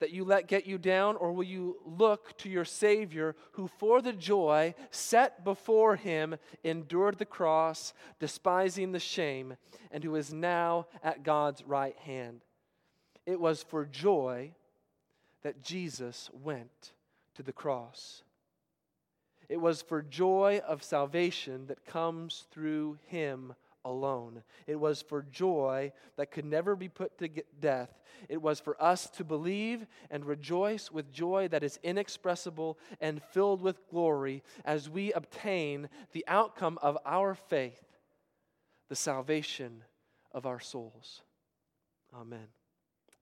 That 0.00 0.12
you 0.12 0.24
let 0.24 0.46
get 0.46 0.66
you 0.66 0.78
down, 0.78 1.16
or 1.16 1.32
will 1.32 1.44
you 1.44 1.78
look 1.84 2.36
to 2.38 2.48
your 2.48 2.64
Savior 2.64 3.34
who, 3.52 3.66
for 3.66 4.00
the 4.00 4.12
joy 4.12 4.74
set 4.90 5.44
before 5.44 5.96
him, 5.96 6.36
endured 6.62 7.18
the 7.18 7.24
cross, 7.24 7.94
despising 8.20 8.92
the 8.92 9.00
shame, 9.00 9.56
and 9.90 10.04
who 10.04 10.14
is 10.14 10.32
now 10.32 10.86
at 11.02 11.24
God's 11.24 11.64
right 11.64 11.96
hand? 11.98 12.42
It 13.26 13.40
was 13.40 13.62
for 13.62 13.84
joy 13.84 14.52
that 15.42 15.62
Jesus 15.62 16.30
went 16.32 16.92
to 17.34 17.42
the 17.42 17.52
cross. 17.52 18.22
It 19.48 19.60
was 19.60 19.82
for 19.82 20.02
joy 20.02 20.60
of 20.66 20.82
salvation 20.82 21.66
that 21.66 21.86
comes 21.86 22.44
through 22.50 22.98
him 23.06 23.54
alone. 23.88 24.42
It 24.66 24.76
was 24.76 25.02
for 25.02 25.22
joy 25.22 25.92
that 26.16 26.30
could 26.30 26.44
never 26.44 26.76
be 26.76 26.88
put 26.88 27.18
to 27.18 27.28
death. 27.60 27.90
It 28.28 28.42
was 28.42 28.60
for 28.60 28.80
us 28.82 29.08
to 29.10 29.24
believe 29.24 29.86
and 30.10 30.24
rejoice 30.24 30.90
with 30.90 31.12
joy 31.12 31.48
that 31.48 31.62
is 31.62 31.78
inexpressible 31.82 32.78
and 33.00 33.22
filled 33.32 33.62
with 33.62 33.88
glory 33.90 34.42
as 34.64 34.90
we 34.90 35.12
obtain 35.12 35.88
the 36.12 36.24
outcome 36.28 36.78
of 36.82 36.98
our 37.04 37.34
faith, 37.34 37.84
the 38.88 38.96
salvation 38.96 39.84
of 40.32 40.46
our 40.46 40.60
souls. 40.60 41.22
Amen. 42.14 42.48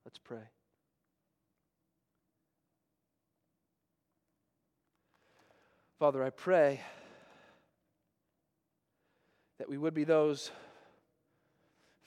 Let's 0.04 0.18
pray. 0.18 0.50
Father, 5.98 6.22
I 6.22 6.30
pray 6.30 6.80
that 9.58 9.68
we 9.68 9.78
would 9.78 9.94
be 9.94 10.04
those 10.04 10.50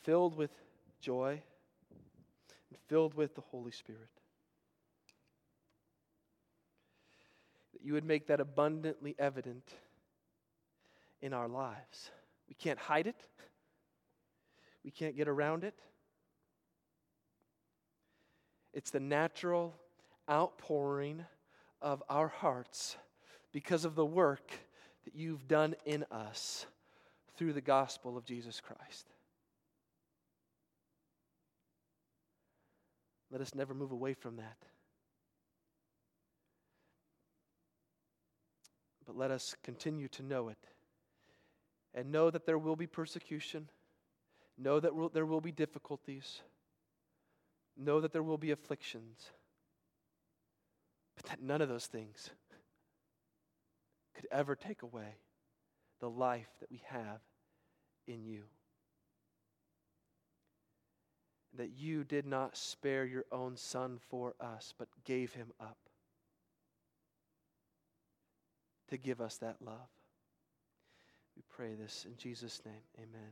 filled 0.03 0.35
with 0.35 0.51
joy 1.01 1.41
and 2.69 2.79
filled 2.87 3.13
with 3.13 3.35
the 3.35 3.41
Holy 3.41 3.71
Spirit. 3.71 4.09
That 7.73 7.81
you 7.83 7.93
would 7.93 8.05
make 8.05 8.27
that 8.27 8.39
abundantly 8.39 9.15
evident 9.17 9.73
in 11.21 11.33
our 11.33 11.47
lives. 11.47 12.11
We 12.47 12.55
can't 12.55 12.79
hide 12.79 13.07
it, 13.07 13.27
we 14.83 14.91
can't 14.91 15.15
get 15.15 15.27
around 15.27 15.63
it. 15.63 15.75
It's 18.73 18.91
the 18.91 18.99
natural 18.99 19.75
outpouring 20.29 21.25
of 21.81 22.03
our 22.07 22.27
hearts 22.27 22.95
because 23.51 23.83
of 23.83 23.95
the 23.95 24.05
work 24.05 24.51
that 25.05 25.15
you've 25.15 25.47
done 25.47 25.75
in 25.85 26.05
us 26.11 26.67
through 27.39 27.53
the 27.53 27.61
gospel 27.61 28.17
of 28.17 28.25
Jesus 28.25 28.59
Christ. 28.59 29.07
Let 33.31 33.39
us 33.39 33.55
never 33.55 33.73
move 33.73 33.93
away 33.93 34.13
from 34.13 34.35
that. 34.35 34.57
But 39.07 39.15
let 39.15 39.31
us 39.31 39.55
continue 39.63 40.09
to 40.09 40.21
know 40.21 40.49
it 40.49 40.57
and 41.95 42.11
know 42.11 42.29
that 42.29 42.45
there 42.45 42.57
will 42.57 42.75
be 42.75 42.87
persecution, 42.87 43.69
know 44.57 44.81
that 44.81 45.13
there 45.13 45.25
will 45.25 45.39
be 45.39 45.53
difficulties, 45.53 46.41
know 47.77 48.01
that 48.01 48.11
there 48.11 48.21
will 48.21 48.37
be 48.37 48.51
afflictions, 48.51 49.31
but 51.15 51.25
that 51.27 51.41
none 51.41 51.61
of 51.61 51.69
those 51.69 51.85
things 51.85 52.31
could 54.13 54.27
ever 54.29 54.57
take 54.57 54.81
away 54.81 55.15
the 56.01 56.09
life 56.09 56.49
that 56.59 56.69
we 56.69 56.81
have 56.89 57.21
in 58.09 58.25
you. 58.25 58.43
That 61.57 61.69
you 61.77 62.03
did 62.03 62.25
not 62.25 62.57
spare 62.57 63.05
your 63.05 63.25
own 63.31 63.55
son 63.55 63.99
for 64.09 64.35
us, 64.39 64.73
but 64.77 64.87
gave 65.05 65.33
him 65.33 65.51
up 65.59 65.77
to 68.89 68.97
give 68.97 69.21
us 69.21 69.37
that 69.37 69.57
love. 69.61 69.89
We 71.35 71.43
pray 71.49 71.75
this 71.75 72.05
in 72.05 72.17
Jesus' 72.17 72.61
name. 72.65 72.81
Amen. 72.97 73.31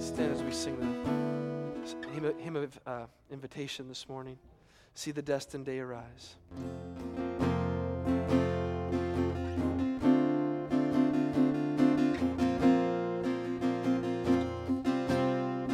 Stand 0.00 0.32
as 0.32 0.42
we 0.42 0.52
sing 0.52 0.78
the 0.80 2.34
hymn, 2.38 2.56
of 2.56 2.78
uh, 2.86 3.06
invitation 3.30 3.88
this 3.88 4.08
morning. 4.08 4.38
See 4.94 5.10
the 5.10 5.22
destined 5.22 5.66
day 5.66 5.78
arise. 5.78 6.34